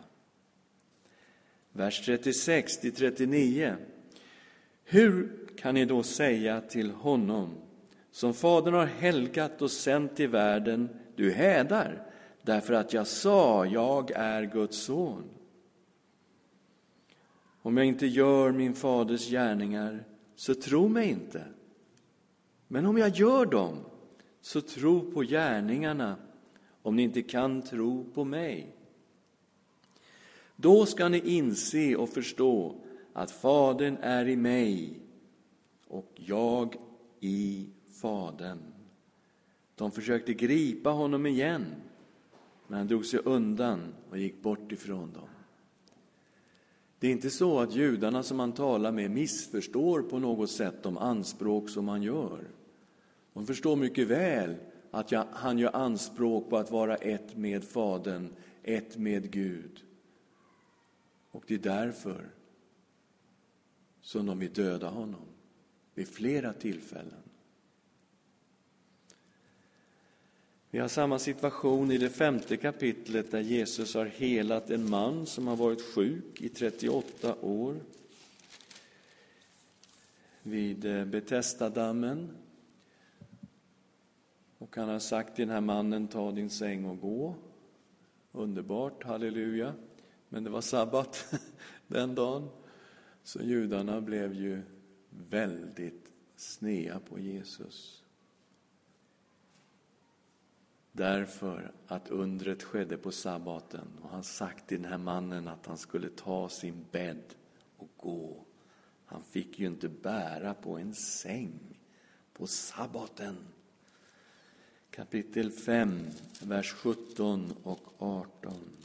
Vers 1.72 2.06
36 2.06 2.78
till 2.78 2.94
39. 2.94 3.76
Hur 4.92 5.32
kan 5.58 5.74
ni 5.74 5.86
då 5.86 6.04
säga 6.04 6.62
till 6.62 6.92
honom, 6.92 7.50
som 8.12 8.34
Fadern 8.34 8.74
har 8.74 8.86
helgat 8.86 9.62
och 9.62 9.72
sänt 9.72 10.16
till 10.16 10.30
världen, 10.30 10.90
du 11.16 11.32
hädar, 11.32 12.12
därför 12.42 12.74
att 12.74 12.94
jag 12.94 13.08
sa, 13.08 13.66
jag 13.66 14.12
är 14.12 14.44
Guds 14.44 14.78
son. 14.78 15.24
Om 17.62 17.78
jag 17.78 17.86
inte 17.86 18.08
gör 18.08 18.52
min 18.52 18.74
faders 18.74 19.30
gärningar, 19.30 20.04
så 20.36 20.56
tro 20.56 20.88
mig 20.88 21.10
inte. 21.10 21.44
Men 22.68 22.86
om 22.86 22.98
jag 22.98 23.10
gör 23.10 23.46
dem, 23.46 23.78
så 24.42 24.62
tro 24.62 25.12
på 25.12 25.22
gärningarna, 25.22 26.16
om 26.82 26.96
ni 26.96 27.04
inte 27.04 27.22
kan 27.22 27.62
tro 27.62 28.06
på 28.14 28.24
mig. 28.24 28.76
Då 30.56 30.86
ska 30.86 31.10
ni 31.10 31.20
inse 31.20 31.96
och 31.96 32.10
förstå 32.10 32.76
att 33.14 33.32
Fadern 33.32 33.98
är 34.02 34.28
i 34.28 34.36
mig 34.36 35.00
och 35.88 36.12
jag 36.16 36.76
i 37.20 37.70
Fadern. 38.02 38.60
De 39.76 39.92
försökte 39.92 40.34
gripa 40.34 40.90
honom 40.90 41.26
igen, 41.26 41.66
men 42.68 42.78
han 42.78 42.88
drog 42.88 43.06
sig 43.06 43.20
undan 43.20 43.94
och 44.10 44.18
gick 44.18 44.42
bort 44.42 44.72
ifrån 44.72 45.14
dem. 45.14 45.30
Det 47.00 47.08
är 47.08 47.12
inte 47.12 47.30
så 47.30 47.60
att 47.60 47.76
judarna 47.76 48.24
som 48.24 48.40
han 48.40 48.52
talar 48.52 48.92
med 48.92 49.12
missförstår 49.12 50.02
på 50.02 50.20
något 50.20 50.50
sätt 50.50 50.84
de 50.84 50.98
anspråk 50.98 51.70
som 51.70 51.88
han 51.88 52.04
gör. 52.04 52.48
De 53.34 53.46
förstår 53.46 53.76
mycket 53.76 54.08
väl 54.08 54.56
att 54.92 55.12
han 55.32 55.58
gör 55.58 55.76
anspråk 55.76 56.50
på 56.50 56.58
att 56.58 56.72
vara 56.72 56.96
ett 56.96 57.38
med 57.38 57.64
Fadern, 57.64 58.30
ett 58.64 58.98
med 58.98 59.32
Gud. 59.32 59.84
Och 61.32 61.44
det 61.48 61.54
är 61.54 61.58
därför 61.58 62.30
som 64.10 64.26
de 64.26 64.40
vill 64.40 64.54
döda 64.54 64.90
honom 64.90 65.26
vid 65.94 66.08
flera 66.08 66.54
tillfällen. 66.54 67.24
Vi 70.70 70.80
har 70.80 70.88
samma 70.88 71.20
situation 71.20 71.92
i 71.92 71.98
det 71.98 72.10
femte 72.10 72.58
kapitlet 72.58 73.32
där 73.32 73.40
Jesus 73.40 73.94
har 73.94 74.06
helat 74.06 74.70
en 74.70 74.90
man 74.90 75.26
som 75.26 75.48
har 75.48 75.56
varit 75.56 75.82
sjuk 75.82 76.42
i 76.42 76.50
38 76.50 77.36
år. 77.42 77.76
Vid 80.44 80.86
eh, 80.86 81.06
Betestadammen. 81.06 82.30
Och 84.58 84.76
han 84.76 84.90
har 84.90 85.00
sagt 85.00 85.36
till 85.36 85.48
den 85.48 85.54
här 85.54 85.62
mannen, 85.62 86.08
ta 86.08 86.32
din 86.32 86.50
säng 86.50 86.86
och 86.86 87.00
gå. 87.00 87.36
Underbart, 88.32 89.04
halleluja. 89.04 89.74
Men 90.30 90.44
det 90.44 90.50
var 90.50 90.62
sabbat 90.62 91.34
den 91.88 92.16
dagen. 92.16 92.50
Så 93.30 93.42
judarna 93.42 94.02
blev 94.02 94.34
ju 94.34 94.62
väldigt 95.10 96.12
snea 96.36 97.00
på 97.00 97.20
Jesus. 97.20 98.04
Därför 100.92 101.72
att 101.88 102.10
undret 102.10 102.64
skedde 102.64 102.98
på 102.98 103.12
sabbaten 103.12 103.88
och 104.02 104.10
han 104.10 104.24
sagt 104.24 104.68
till 104.68 104.82
den 104.82 104.92
här 104.92 104.98
mannen 104.98 105.48
att 105.48 105.66
han 105.66 105.78
skulle 105.78 106.10
ta 106.10 106.50
sin 106.50 106.86
bädd 106.92 107.36
och 107.78 107.90
gå. 107.98 108.46
Han 109.06 109.24
fick 109.24 109.60
ju 109.60 109.68
inte 109.68 109.90
bära 109.90 110.54
på 110.54 110.78
en 110.78 110.94
säng 110.94 111.80
på 112.34 112.48
sabbaten. 112.48 113.38
Kapitel 114.92 115.52
5, 115.52 116.00
vers 116.42 116.74
17 116.74 117.54
och 117.64 117.94
18. 117.98 118.79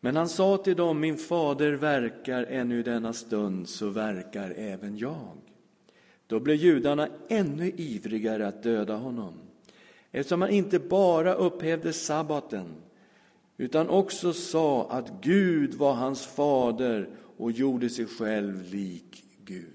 Men 0.00 0.16
han 0.16 0.28
sa 0.28 0.56
till 0.56 0.76
dem, 0.76 1.00
min 1.00 1.16
fader 1.16 1.72
verkar 1.72 2.44
ännu 2.44 2.82
denna 2.82 3.12
stund, 3.12 3.68
så 3.68 3.88
verkar 3.88 4.50
även 4.50 4.96
jag. 4.98 5.36
Då 6.26 6.40
blev 6.40 6.56
judarna 6.56 7.08
ännu 7.28 7.70
ivrigare 7.76 8.48
att 8.48 8.62
döda 8.62 8.96
honom, 8.96 9.34
eftersom 10.10 10.42
han 10.42 10.50
inte 10.50 10.78
bara 10.78 11.34
upphävde 11.34 11.92
sabbaten, 11.92 12.74
utan 13.56 13.88
också 13.88 14.32
sa 14.32 14.90
att 14.90 15.12
Gud 15.22 15.74
var 15.74 15.94
hans 15.94 16.26
fader 16.26 17.08
och 17.36 17.52
gjorde 17.52 17.90
sig 17.90 18.06
själv 18.06 18.62
lik 18.62 19.24
Gud. 19.44 19.74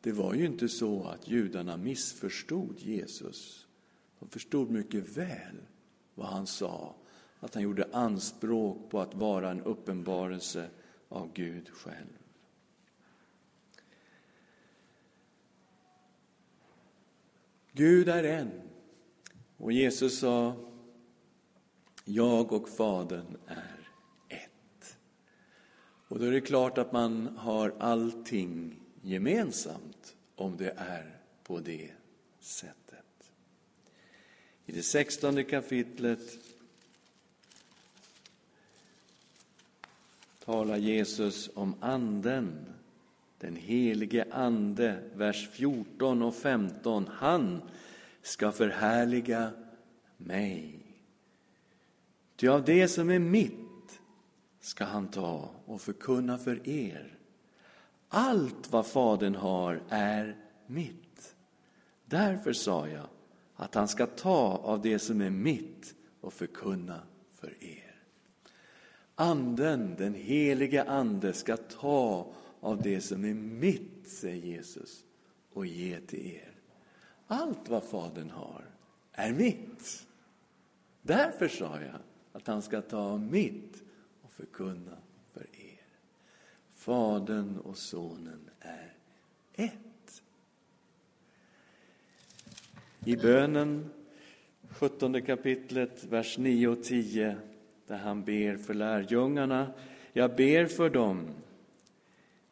Det 0.00 0.12
var 0.12 0.34
ju 0.34 0.46
inte 0.46 0.68
så 0.68 1.04
att 1.04 1.28
judarna 1.28 1.76
missförstod 1.76 2.74
Jesus. 2.78 3.66
De 4.18 4.28
förstod 4.28 4.70
mycket 4.70 5.16
väl 5.16 5.56
vad 6.14 6.26
han 6.26 6.46
sa, 6.46 6.94
att 7.40 7.54
han 7.54 7.62
gjorde 7.62 7.88
anspråk 7.92 8.90
på 8.90 9.00
att 9.00 9.14
vara 9.14 9.50
en 9.50 9.62
uppenbarelse 9.62 10.68
av 11.08 11.32
Gud 11.32 11.68
själv. 11.68 12.18
Gud 17.72 18.08
är 18.08 18.24
en. 18.24 18.50
Och 19.56 19.72
Jesus 19.72 20.18
sa, 20.18 20.56
jag 22.04 22.52
och 22.52 22.68
Fadern 22.68 23.36
är 23.46 23.88
ett. 24.28 24.98
Och 26.08 26.18
då 26.18 26.24
är 26.24 26.30
det 26.30 26.40
klart 26.40 26.78
att 26.78 26.92
man 26.92 27.36
har 27.36 27.74
allting 27.78 28.80
gemensamt 29.02 30.16
om 30.36 30.56
det 30.56 30.74
är 30.76 31.20
på 31.42 31.60
det 31.60 31.90
sättet. 32.40 33.32
I 34.66 34.72
det 34.72 34.82
sextonde 34.82 35.44
kapitlet 35.44 36.39
talar 40.44 40.76
Jesus 40.76 41.50
om 41.54 41.74
Anden 41.80 42.70
den 43.40 43.56
helige 43.56 44.24
Ande, 44.32 44.98
vers 45.14 45.48
14 45.52 46.22
och 46.22 46.34
15. 46.34 47.06
Han 47.12 47.62
ska 48.22 48.52
förhärliga 48.52 49.50
mig. 50.16 50.86
Ty 52.36 52.48
av 52.48 52.64
det 52.64 52.88
som 52.88 53.10
är 53.10 53.18
mitt 53.18 54.00
ska 54.60 54.84
han 54.84 55.08
ta 55.08 55.50
och 55.66 55.80
förkunna 55.80 56.38
för 56.38 56.68
er. 56.68 57.18
Allt 58.08 58.72
vad 58.72 58.86
Fadern 58.86 59.34
har 59.34 59.82
är 59.88 60.36
mitt. 60.66 61.36
Därför 62.04 62.52
sa 62.52 62.88
jag 62.88 63.06
att 63.54 63.74
han 63.74 63.88
ska 63.88 64.06
ta 64.06 64.60
av 64.64 64.82
det 64.82 64.98
som 64.98 65.20
är 65.20 65.30
mitt 65.30 65.94
och 66.20 66.32
förkunna. 66.32 67.02
Anden, 69.20 69.94
den 69.98 70.14
helige 70.14 70.84
Ande, 70.84 71.32
ska 71.32 71.56
ta 71.56 72.32
av 72.60 72.82
det 72.82 73.00
som 73.00 73.24
är 73.24 73.34
mitt, 73.34 74.08
säger 74.08 74.46
Jesus, 74.46 75.04
och 75.52 75.66
ge 75.66 76.00
till 76.00 76.26
er. 76.26 76.52
Allt 77.26 77.68
vad 77.68 77.84
Fadern 77.84 78.30
har 78.30 78.64
är 79.12 79.32
mitt. 79.32 80.06
Därför 81.02 81.48
sa 81.48 81.80
jag 81.80 82.00
att 82.32 82.46
han 82.46 82.62
ska 82.62 82.80
ta 82.80 82.98
av 82.98 83.20
mitt 83.20 83.82
och 84.22 84.32
förkunna 84.32 84.96
för 85.32 85.46
er. 85.52 85.86
Fadern 86.70 87.56
och 87.56 87.76
Sonen 87.76 88.50
är 88.60 88.94
ett. 89.52 90.22
I 93.04 93.16
bönen, 93.16 93.90
17 94.68 95.22
kapitlet, 95.22 96.04
vers 96.04 96.38
9 96.38 96.68
och 96.68 96.82
10, 96.82 97.36
där 97.90 97.96
han 97.96 98.24
ber 98.24 98.56
för 98.56 98.74
lärjungarna. 98.74 99.72
Jag 100.12 100.36
ber 100.36 100.66
för 100.66 100.90
dem. 100.90 101.28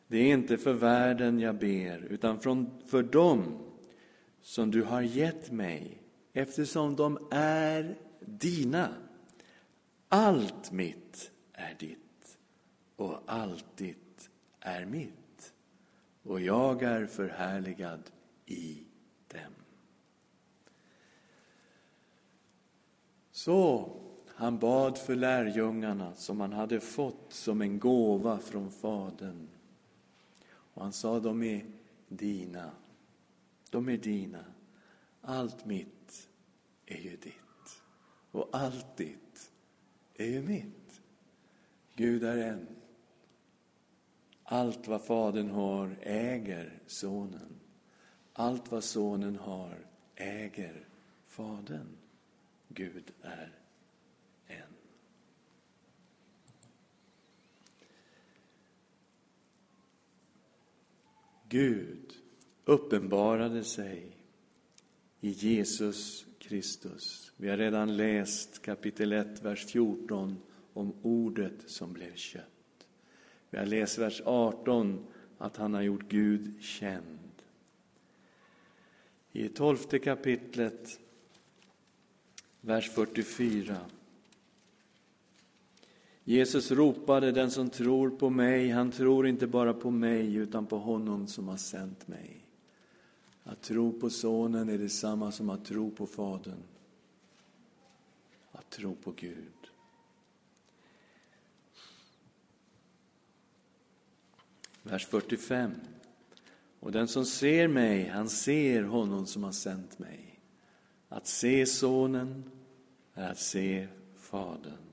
Det 0.07 0.19
är 0.19 0.33
inte 0.33 0.59
för 0.59 0.73
världen 0.73 1.41
jag 1.41 1.55
ber, 1.55 2.07
utan 2.11 2.41
för 2.87 3.03
dem 3.03 3.59
som 4.43 4.71
du 4.71 4.83
har 4.83 5.03
gett 5.03 5.51
mig, 5.51 6.03
eftersom 6.33 6.97
de 6.97 7.19
är 7.31 7.97
dina. 8.21 8.89
Allt 10.09 10.73
mitt 10.73 11.31
är 11.53 11.75
ditt 11.79 12.39
och 12.97 13.23
allt 13.27 13.77
ditt 13.77 14.31
är 14.61 14.85
mitt 14.85 15.53
och 16.23 16.41
jag 16.41 16.83
är 16.83 17.07
förhärligad 17.07 18.03
i 18.47 18.83
dem. 19.29 19.53
Så 23.31 23.91
han 24.39 24.59
bad 24.59 24.99
för 24.99 25.17
lärjungarna 25.17 26.15
som 26.15 26.41
han 26.41 26.53
hade 26.53 26.81
fått 26.81 27.33
som 27.33 27.61
en 27.61 27.79
gåva 27.79 28.39
från 28.39 28.71
Fadern. 28.71 29.49
Och 30.49 30.83
han 30.83 30.93
sa, 30.93 31.21
de 31.21 31.43
är 31.43 31.67
dina. 32.09 32.71
De 33.71 33.89
är 33.89 33.97
dina. 33.97 34.45
Allt 35.21 35.65
mitt 35.65 36.29
är 36.87 36.99
ju 36.99 37.17
ditt. 37.17 37.83
Och 38.31 38.49
allt 38.53 38.97
ditt 38.97 39.51
är 40.15 40.27
ju 40.27 40.43
mitt. 40.43 41.01
Gud 41.95 42.25
är 42.25 42.37
en. 42.37 42.67
Allt 44.43 44.89
vad 44.89 45.05
Fadern 45.05 45.51
har 45.51 45.97
äger 46.03 46.83
Sonen. 46.87 47.61
Allt 48.33 48.71
vad 48.73 48.85
Sonen 48.85 49.37
har 49.37 49.79
äger 50.15 50.89
Fadern. 51.25 51.97
Gud 52.69 53.11
är 53.23 53.59
Gud 61.49 62.15
uppenbarade 62.65 63.65
sig 63.65 64.17
i 65.21 65.31
Jesus 65.31 66.27
Kristus. 66.39 67.33
Vi 67.37 67.49
har 67.49 67.57
redan 67.57 67.97
läst 67.97 68.63
kapitel 68.63 69.13
1, 69.13 69.43
vers 69.43 69.67
14 69.67 70.37
om 70.73 70.93
ordet 71.03 71.55
som 71.67 71.93
blev 71.93 72.15
kött. 72.15 72.87
Vi 73.51 73.59
har 73.59 73.67
läst 73.67 73.99
vers 73.99 74.23
18 74.25 75.07
att 75.39 75.57
han 75.57 75.75
har 75.75 75.83
gjort 75.83 76.09
Gud 76.09 76.63
känd. 76.63 77.43
I 79.33 79.49
tolfte 79.49 79.99
kapitlet, 79.99 81.01
vers 82.61 82.91
44. 82.91 83.77
Jesus 86.29 86.71
ropade, 86.71 87.33
den 87.33 87.51
som 87.51 87.71
tror 87.71 88.11
på 88.11 88.31
mig, 88.31 88.71
han 88.71 88.91
tror 88.91 89.27
inte 89.27 89.47
bara 89.47 89.75
på 89.75 89.91
mig 89.91 90.35
utan 90.35 90.67
på 90.67 90.79
honom 90.79 91.27
som 91.27 91.49
har 91.49 91.57
sänt 91.57 92.09
mig. 92.09 92.47
Att 93.45 93.63
tro 93.63 94.01
på 94.01 94.11
Sonen 94.11 94.69
är 94.69 94.79
detsamma 94.79 95.33
som 95.33 95.51
att 95.51 95.65
tro 95.65 95.91
på 95.91 96.07
Fadern. 96.07 96.63
Att 98.53 98.71
tro 98.71 98.95
på 98.95 99.13
Gud. 99.13 99.71
Vers 104.83 105.07
45. 105.07 105.75
Och 106.81 106.93
den 106.93 107.09
som 107.09 107.25
ser 107.25 107.69
mig, 107.69 108.09
han 108.09 108.29
ser 108.29 108.83
honom 108.83 109.27
som 109.27 109.45
har 109.45 109.53
sänt 109.53 109.99
mig. 109.99 110.41
Att 111.09 111.27
se 111.27 111.67
Sonen 111.67 112.51
är 113.15 113.31
att 113.31 113.39
se 113.39 113.89
Fadern. 114.17 114.88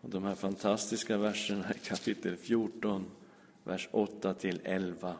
Och 0.00 0.10
de 0.10 0.24
här 0.24 0.34
fantastiska 0.34 1.18
verserna 1.18 1.74
i 1.74 1.86
kapitel 1.86 2.36
14, 2.36 3.04
vers 3.64 3.88
8 3.90 4.34
till 4.34 4.60
11. 4.64 5.14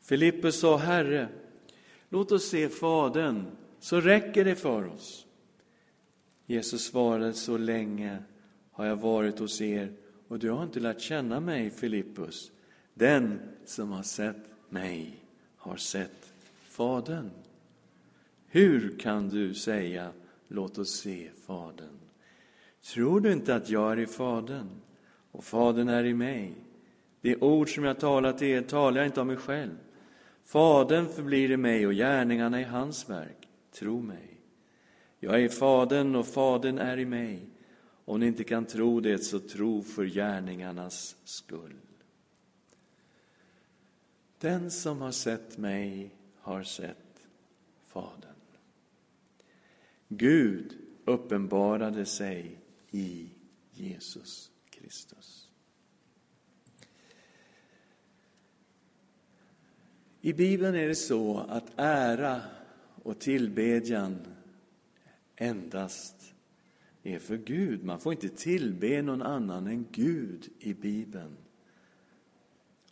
Filippus 0.00 0.60
sa, 0.60 0.76
Herre, 0.76 1.28
låt 2.08 2.32
oss 2.32 2.48
se 2.48 2.68
Fadern, 2.68 3.44
så 3.80 4.00
räcker 4.00 4.44
det 4.44 4.56
för 4.56 4.86
oss. 4.86 5.26
Jesus 6.46 6.84
svarade, 6.84 7.32
så 7.32 7.56
länge 7.56 8.18
har 8.70 8.86
jag 8.86 8.96
varit 8.96 9.38
hos 9.38 9.60
er 9.60 9.92
och 10.28 10.38
du 10.38 10.50
har 10.50 10.62
inte 10.62 10.80
lärt 10.80 11.00
känna 11.00 11.40
mig, 11.40 11.70
Filippus. 11.70 12.50
Den 12.94 13.40
som 13.64 13.90
har 13.90 14.02
sett 14.02 14.44
mig 14.68 15.24
har 15.56 15.76
sett 15.76 16.32
Fadern. 16.64 17.30
Hur 18.46 18.98
kan 18.98 19.28
du 19.28 19.54
säga, 19.54 20.12
låt 20.48 20.78
oss 20.78 20.90
se 20.90 21.30
Fadern? 21.46 21.98
Tror 22.82 23.20
du 23.20 23.32
inte 23.32 23.54
att 23.54 23.70
jag 23.70 23.92
är 23.92 23.98
i 23.98 24.06
Fadern 24.06 24.80
och 25.32 25.44
Fadern 25.44 25.88
är 25.88 26.04
i 26.04 26.14
mig? 26.14 26.54
Det 27.20 27.36
ord 27.36 27.74
som 27.74 27.84
jag 27.84 28.00
talar 28.00 28.32
till 28.32 28.48
er 28.48 28.62
talar 28.62 28.96
jag 28.96 29.08
inte 29.08 29.20
av 29.20 29.26
mig 29.26 29.36
själv. 29.36 29.78
Fadern 30.44 31.08
förblir 31.08 31.50
i 31.50 31.56
mig 31.56 31.86
och 31.86 31.92
gärningarna 31.92 32.60
i 32.60 32.64
hans 32.64 33.10
verk. 33.10 33.48
Tro 33.72 34.02
mig. 34.02 34.40
Jag 35.18 35.34
är 35.34 35.38
i 35.38 35.48
Fadern 35.48 36.16
och 36.16 36.26
Fadern 36.26 36.78
är 36.78 36.98
i 36.98 37.04
mig. 37.04 37.46
Om 38.04 38.20
ni 38.20 38.26
inte 38.26 38.44
kan 38.44 38.64
tro 38.64 39.00
det, 39.00 39.18
så 39.18 39.38
tro 39.38 39.82
för 39.82 40.04
gärningarnas 40.04 41.16
skull. 41.24 41.76
Den 44.38 44.70
som 44.70 45.00
har 45.00 45.10
sett 45.10 45.58
mig 45.58 46.14
har 46.40 46.62
sett 46.62 47.26
Fadern. 47.86 48.30
Gud 50.08 50.78
uppenbarade 51.04 52.06
sig 52.06 52.59
i 52.90 53.30
Jesus 53.72 54.50
Kristus. 54.70 55.50
I 60.20 60.32
Bibeln 60.32 60.74
är 60.74 60.88
det 60.88 60.94
så 60.94 61.38
att 61.38 61.72
ära 61.76 62.42
och 63.02 63.18
tillbedjan 63.18 64.18
endast 65.36 66.34
är 67.02 67.18
för 67.18 67.36
Gud. 67.36 67.84
Man 67.84 68.00
får 68.00 68.12
inte 68.12 68.28
tillbe 68.28 69.02
någon 69.02 69.22
annan 69.22 69.66
än 69.66 69.86
Gud 69.92 70.48
i 70.58 70.74
Bibeln. 70.74 71.36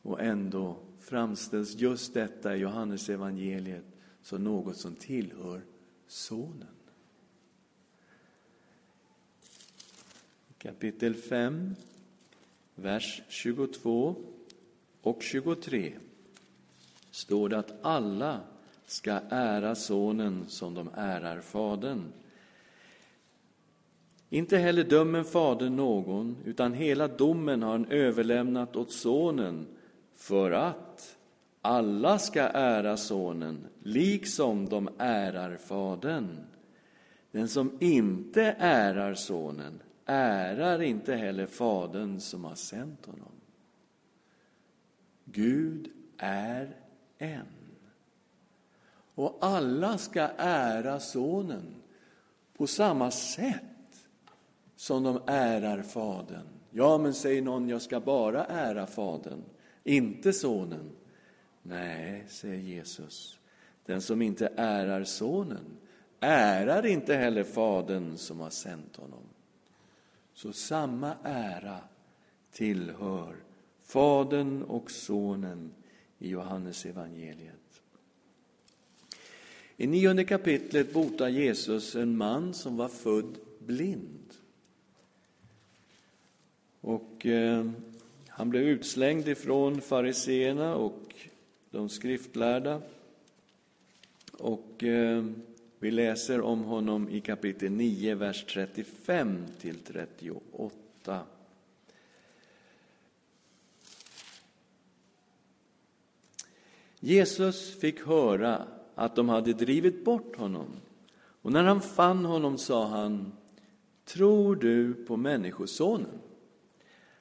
Och 0.02 0.20
ändå 0.20 0.78
framställs 1.00 1.74
just 1.74 2.14
detta 2.14 2.56
i 2.56 2.58
Johannes 2.58 3.08
evangeliet 3.08 3.84
som 4.22 4.44
något 4.44 4.76
som 4.76 4.94
tillhör 4.94 5.62
Sonen. 6.06 6.77
Kapitel 10.58 11.14
5, 11.14 11.74
vers 12.74 13.22
22 13.28 14.14
och 15.02 15.22
23 15.22 15.92
står 17.10 17.48
det 17.48 17.58
att 17.58 17.72
alla 17.82 18.40
ska 18.86 19.20
ära 19.30 19.74
Sonen 19.74 20.44
som 20.48 20.74
de 20.74 20.90
ärar 20.94 21.40
Fadern. 21.40 22.12
Inte 24.30 24.58
heller 24.58 24.84
dömer 24.84 25.22
Fadern 25.22 25.76
någon, 25.76 26.36
utan 26.44 26.72
hela 26.72 27.08
domen 27.08 27.62
har 27.62 27.70
han 27.70 27.86
överlämnat 27.90 28.76
åt 28.76 28.92
Sonen 28.92 29.66
för 30.16 30.50
att 30.50 31.16
alla 31.62 32.18
ska 32.18 32.42
ära 32.42 32.96
Sonen, 32.96 33.66
liksom 33.82 34.68
de 34.68 34.88
ärar 34.98 35.56
Fadern. 35.56 36.28
Den 37.30 37.48
som 37.48 37.76
inte 37.80 38.56
ärar 38.58 39.14
Sonen 39.14 39.80
ärar 40.08 40.82
inte 40.82 41.14
heller 41.14 41.46
Fadern 41.46 42.20
som 42.20 42.44
har 42.44 42.54
sänt 42.54 43.06
honom. 43.06 43.32
Gud 45.24 45.90
är 46.18 46.76
en. 47.18 47.46
Och 49.14 49.38
alla 49.40 49.98
ska 49.98 50.28
ära 50.38 51.00
Sonen 51.00 51.74
på 52.56 52.66
samma 52.66 53.10
sätt 53.10 53.62
som 54.76 55.02
de 55.02 55.20
ärar 55.26 55.82
Fadern. 55.82 56.46
Ja, 56.70 56.98
men 56.98 57.14
säger 57.14 57.42
någon, 57.42 57.68
jag 57.68 57.82
ska 57.82 58.00
bara 58.00 58.44
ära 58.44 58.86
Fadern, 58.86 59.42
inte 59.84 60.32
Sonen. 60.32 60.90
Nej, 61.62 62.24
säger 62.28 62.58
Jesus, 62.58 63.38
den 63.86 64.02
som 64.02 64.22
inte 64.22 64.52
ärar 64.56 65.04
Sonen 65.04 65.78
ärar 66.20 66.86
inte 66.86 67.14
heller 67.14 67.44
Fadern 67.44 68.16
som 68.16 68.40
har 68.40 68.50
sänt 68.50 68.96
honom. 68.96 69.22
Så 70.38 70.52
samma 70.52 71.14
ära 71.22 71.78
tillhör 72.52 73.36
Fadern 73.82 74.62
och 74.62 74.90
Sonen 74.90 75.70
i 76.18 76.28
Johannes 76.28 76.86
evangeliet. 76.86 77.82
I 79.76 79.86
nionde 79.86 80.24
kapitlet 80.24 80.92
botar 80.92 81.28
Jesus 81.28 81.94
en 81.94 82.16
man 82.16 82.54
som 82.54 82.76
var 82.76 82.88
född 82.88 83.38
blind. 83.58 84.34
Och 86.80 87.26
eh, 87.26 87.70
han 88.28 88.50
blev 88.50 88.62
utslängd 88.62 89.28
ifrån 89.28 89.80
fariseerna 89.80 90.74
och 90.74 91.14
de 91.70 91.88
skriftlärda. 91.88 92.82
Och 94.32 94.84
eh, 94.84 95.24
vi 95.78 95.90
läser 95.90 96.40
om 96.40 96.64
honom 96.64 97.08
i 97.08 97.20
kapitel 97.20 97.72
9, 97.72 98.14
vers 98.14 98.44
35 98.44 99.46
till 99.60 99.78
38. 99.78 101.20
Jesus 107.00 107.80
fick 107.80 108.06
höra 108.06 108.62
att 108.94 109.16
de 109.16 109.28
hade 109.28 109.52
drivit 109.52 110.04
bort 110.04 110.36
honom. 110.36 110.66
Och 111.42 111.52
när 111.52 111.64
han 111.64 111.80
fann 111.80 112.24
honom 112.24 112.58
sa 112.58 112.86
han, 112.86 113.32
tror 114.04 114.56
du 114.56 114.94
på 114.94 115.16
Människosonen? 115.16 116.20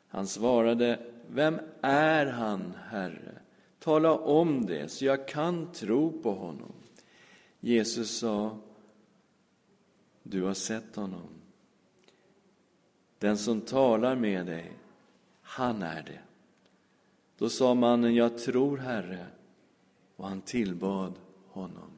Han 0.08 0.28
svarade, 0.28 1.00
vem 1.30 1.60
är 1.82 2.26
han, 2.26 2.74
Herre? 2.90 3.40
Tala 3.80 4.18
om 4.18 4.66
det, 4.66 4.92
så 4.92 5.06
jag 5.06 5.28
kan 5.28 5.72
tro 5.72 6.22
på 6.22 6.32
honom. 6.32 6.74
Jesus 7.68 8.18
sa, 8.18 8.58
du 10.24 10.44
har 10.44 10.54
sett 10.54 10.96
honom. 10.96 11.30
Den 13.20 13.38
som 13.38 13.62
talar 13.62 14.16
med 14.16 14.46
dig, 14.46 14.72
han 15.42 15.82
är 15.82 16.04
det. 16.04 16.20
Då 17.38 17.50
sa 17.50 17.74
mannen, 17.74 18.16
jag 18.16 18.38
tror, 18.38 18.78
Herre, 18.78 19.28
och 20.16 20.28
han 20.28 20.42
tillbad 20.42 21.14
honom. 21.48 21.92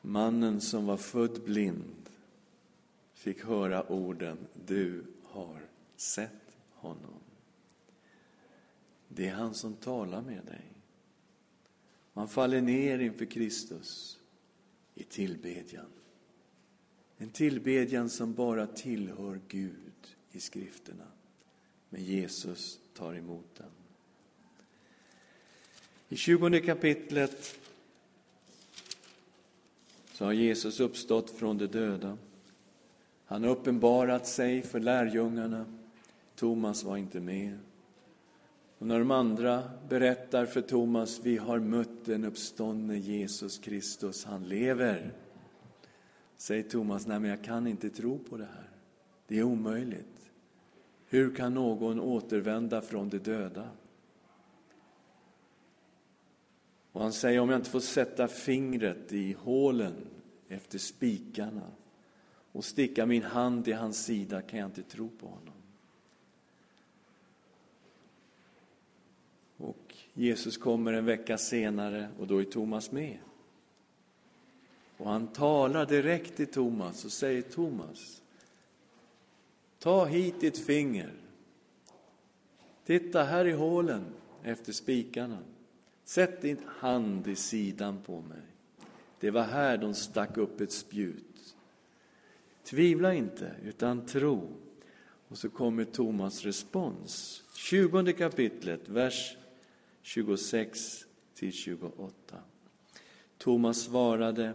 Mannen 0.00 0.60
som 0.60 0.86
var 0.86 0.96
född 0.96 1.42
blind 1.44 2.10
fick 3.14 3.44
höra 3.44 3.92
orden 3.92 4.38
Du 4.66 5.04
har 5.24 5.60
sett 5.96 6.56
honom. 6.74 7.21
Det 9.14 9.28
är 9.28 9.34
han 9.34 9.54
som 9.54 9.74
talar 9.74 10.22
med 10.22 10.44
dig. 10.44 10.72
Man 12.12 12.28
faller 12.28 12.60
ner 12.60 12.98
inför 12.98 13.24
Kristus 13.24 14.18
i 14.94 15.04
tillbedjan. 15.04 15.86
En 17.18 17.30
tillbedjan 17.30 18.10
som 18.10 18.34
bara 18.34 18.66
tillhör 18.66 19.40
Gud 19.48 20.16
i 20.32 20.40
skrifterna. 20.40 21.06
Men 21.88 22.04
Jesus 22.04 22.78
tar 22.94 23.14
emot 23.14 23.54
den. 23.56 23.70
I 26.08 26.16
20 26.16 26.60
kapitlet 26.60 27.58
så 30.12 30.24
har 30.24 30.32
Jesus 30.32 30.80
uppstått 30.80 31.30
från 31.30 31.58
de 31.58 31.66
döda. 31.66 32.18
Han 33.24 33.44
har 33.44 33.50
uppenbarat 33.50 34.26
sig 34.26 34.62
för 34.62 34.80
lärjungarna. 34.80 35.64
Thomas 36.34 36.84
var 36.84 36.96
inte 36.96 37.20
med. 37.20 37.58
Och 38.82 38.88
när 38.88 38.98
de 38.98 39.10
andra 39.10 39.62
berättar 39.88 40.46
för 40.46 40.60
Thomas, 40.60 41.20
vi 41.22 41.36
har 41.36 41.58
mött 41.58 42.04
den 42.04 42.24
uppståndne 42.24 42.98
Jesus 42.98 43.58
Kristus, 43.58 44.24
han 44.24 44.48
lever. 44.48 45.12
Säger 46.36 46.62
Thomas, 46.62 47.06
nej 47.06 47.20
men 47.20 47.30
jag 47.30 47.44
kan 47.44 47.66
inte 47.66 47.90
tro 47.90 48.18
på 48.18 48.36
det 48.36 48.44
här. 48.44 48.70
Det 49.26 49.38
är 49.38 49.42
omöjligt. 49.42 50.30
Hur 51.06 51.34
kan 51.34 51.54
någon 51.54 52.00
återvända 52.00 52.80
från 52.80 53.08
de 53.08 53.18
döda? 53.18 53.68
Och 56.92 57.02
han 57.02 57.12
säger, 57.12 57.40
om 57.40 57.50
jag 57.50 57.58
inte 57.58 57.70
får 57.70 57.80
sätta 57.80 58.28
fingret 58.28 59.12
i 59.12 59.32
hålen 59.32 59.94
efter 60.48 60.78
spikarna 60.78 61.70
och 62.52 62.64
sticka 62.64 63.06
min 63.06 63.22
hand 63.22 63.68
i 63.68 63.72
hans 63.72 64.04
sida 64.04 64.42
kan 64.42 64.58
jag 64.58 64.68
inte 64.68 64.82
tro 64.82 65.08
på 65.08 65.26
honom. 65.26 65.54
Och 69.62 69.96
Jesus 70.14 70.56
kommer 70.56 70.92
en 70.92 71.04
vecka 71.04 71.38
senare 71.38 72.08
och 72.18 72.26
då 72.26 72.38
är 72.38 72.44
Thomas 72.44 72.92
med. 72.92 73.18
Och 74.96 75.10
han 75.10 75.26
talar 75.26 75.86
direkt 75.86 76.36
till 76.36 76.46
Thomas 76.46 77.04
och 77.04 77.12
säger 77.12 77.42
Thomas, 77.42 78.22
ta 79.78 80.04
hit 80.04 80.40
ditt 80.40 80.58
finger. 80.58 81.12
Titta 82.84 83.22
här 83.22 83.44
i 83.44 83.52
hålen 83.52 84.04
efter 84.42 84.72
spikarna. 84.72 85.38
Sätt 86.04 86.42
din 86.42 86.60
hand 86.66 87.28
i 87.28 87.36
sidan 87.36 87.98
på 88.06 88.20
mig. 88.20 88.42
Det 89.20 89.30
var 89.30 89.42
här 89.42 89.78
de 89.78 89.94
stack 89.94 90.36
upp 90.36 90.60
ett 90.60 90.72
spjut. 90.72 91.56
Tvivla 92.64 93.14
inte, 93.14 93.50
utan 93.64 94.06
tro. 94.06 94.48
Och 95.28 95.38
så 95.38 95.48
kommer 95.48 95.84
Thomas 95.84 96.42
respons. 96.42 97.42
20 97.56 98.12
kapitlet, 98.12 98.88
vers 98.88 99.36
26 100.02 101.06
till 101.34 101.52
28. 101.52 102.14
Thomas 103.38 103.80
svarade 103.82 104.52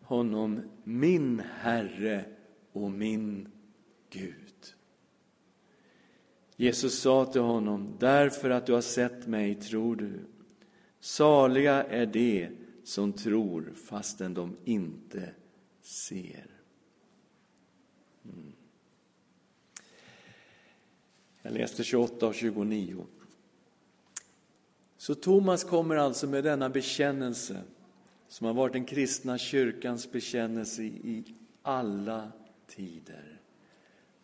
honom, 0.00 0.60
min 0.84 1.40
Herre 1.40 2.24
och 2.72 2.90
min 2.90 3.48
Gud. 4.10 4.74
Jesus 6.56 6.98
sa 6.98 7.24
till 7.24 7.40
honom, 7.40 7.96
därför 7.98 8.50
att 8.50 8.66
du 8.66 8.72
har 8.72 8.80
sett 8.80 9.26
mig 9.26 9.54
tror 9.54 9.96
du. 9.96 10.20
Saliga 11.00 11.84
är 11.84 12.06
de 12.06 12.48
som 12.84 13.12
tror 13.12 13.72
fastän 13.74 14.34
de 14.34 14.56
inte 14.64 15.30
ser. 15.80 16.46
Mm. 18.24 18.52
Jag 21.42 21.52
läste 21.52 21.84
28 21.84 22.26
och 22.26 22.34
29. 22.34 23.06
Så 25.04 25.14
Thomas 25.14 25.64
kommer 25.64 25.96
alltså 25.96 26.26
med 26.26 26.44
denna 26.44 26.68
bekännelse 26.68 27.62
som 28.28 28.46
har 28.46 28.54
varit 28.54 28.72
den 28.72 28.84
kristna 28.84 29.38
kyrkans 29.38 30.12
bekännelse 30.12 30.82
i 30.82 31.24
alla 31.62 32.32
tider. 32.66 33.40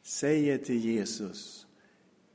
Säger 0.03 0.59
till 0.59 0.85
Jesus, 0.85 1.67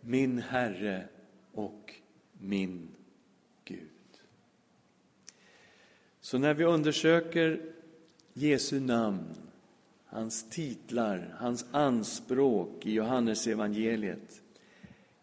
min 0.02 0.40
Herre 0.40 1.08
och 1.52 1.94
min 2.34 2.88
Gud. 3.64 4.20
Så 6.22 6.38
när 6.38 6.54
vi 6.54 6.64
undersöker 6.64 7.62
Jesu 8.34 8.80
namn, 8.80 9.36
hans 10.06 10.50
titlar, 10.50 11.36
hans 11.40 11.66
anspråk 11.72 12.86
i 12.86 12.94
Johannes 12.94 13.48
evangeliet 13.48 14.42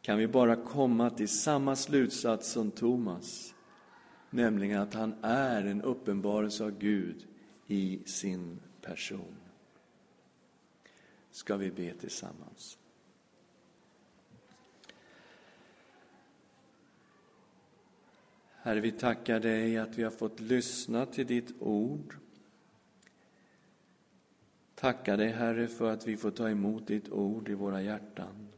kan 0.02 0.18
vi 0.18 0.28
bara 0.28 0.56
komma 0.56 1.10
till 1.10 1.28
samma 1.28 1.76
slutsats 1.76 2.50
som 2.50 2.70
Thomas, 2.70 3.54
nämligen 4.30 4.80
att 4.80 4.94
han 4.94 5.14
är 5.22 5.64
en 5.66 5.82
uppenbarelse 5.82 6.64
av 6.64 6.78
Gud 6.78 7.26
i 7.66 8.02
sin 8.06 8.60
person. 8.80 9.36
Ska 11.30 11.56
vi 11.56 11.70
be 11.70 11.94
tillsammans. 11.94 12.78
Herre, 18.50 18.80
vi 18.80 18.92
tackar 18.92 19.40
dig 19.40 19.78
att 19.78 19.98
vi 19.98 20.02
har 20.02 20.10
fått 20.10 20.40
lyssna 20.40 21.06
till 21.06 21.26
ditt 21.26 21.62
ord. 21.62 22.16
Tackar 24.74 25.16
dig, 25.16 25.28
Herre, 25.28 25.68
för 25.68 25.92
att 25.92 26.06
vi 26.06 26.16
får 26.16 26.30
ta 26.30 26.50
emot 26.50 26.86
ditt 26.86 27.08
ord 27.08 27.48
i 27.48 27.54
våra 27.54 27.82
hjärtan. 27.82 28.51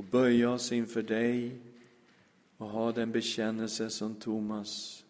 Och 0.00 0.06
böja 0.06 0.50
oss 0.50 0.72
inför 0.72 1.02
dig 1.02 1.60
och 2.56 2.68
ha 2.68 2.92
den 2.92 3.12
bekännelse 3.12 3.90
som 3.90 4.14
Thomas 4.14 5.04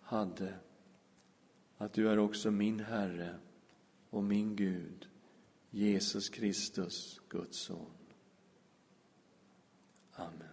hade. 0.00 0.54
Att 1.76 1.92
du 1.92 2.08
är 2.08 2.18
också 2.18 2.50
min 2.50 2.80
Herre 2.80 3.34
och 4.10 4.24
min 4.24 4.56
Gud, 4.56 5.08
Jesus 5.70 6.28
Kristus, 6.28 7.20
Guds 7.28 7.58
son. 7.58 7.90
Amen. 10.12 10.47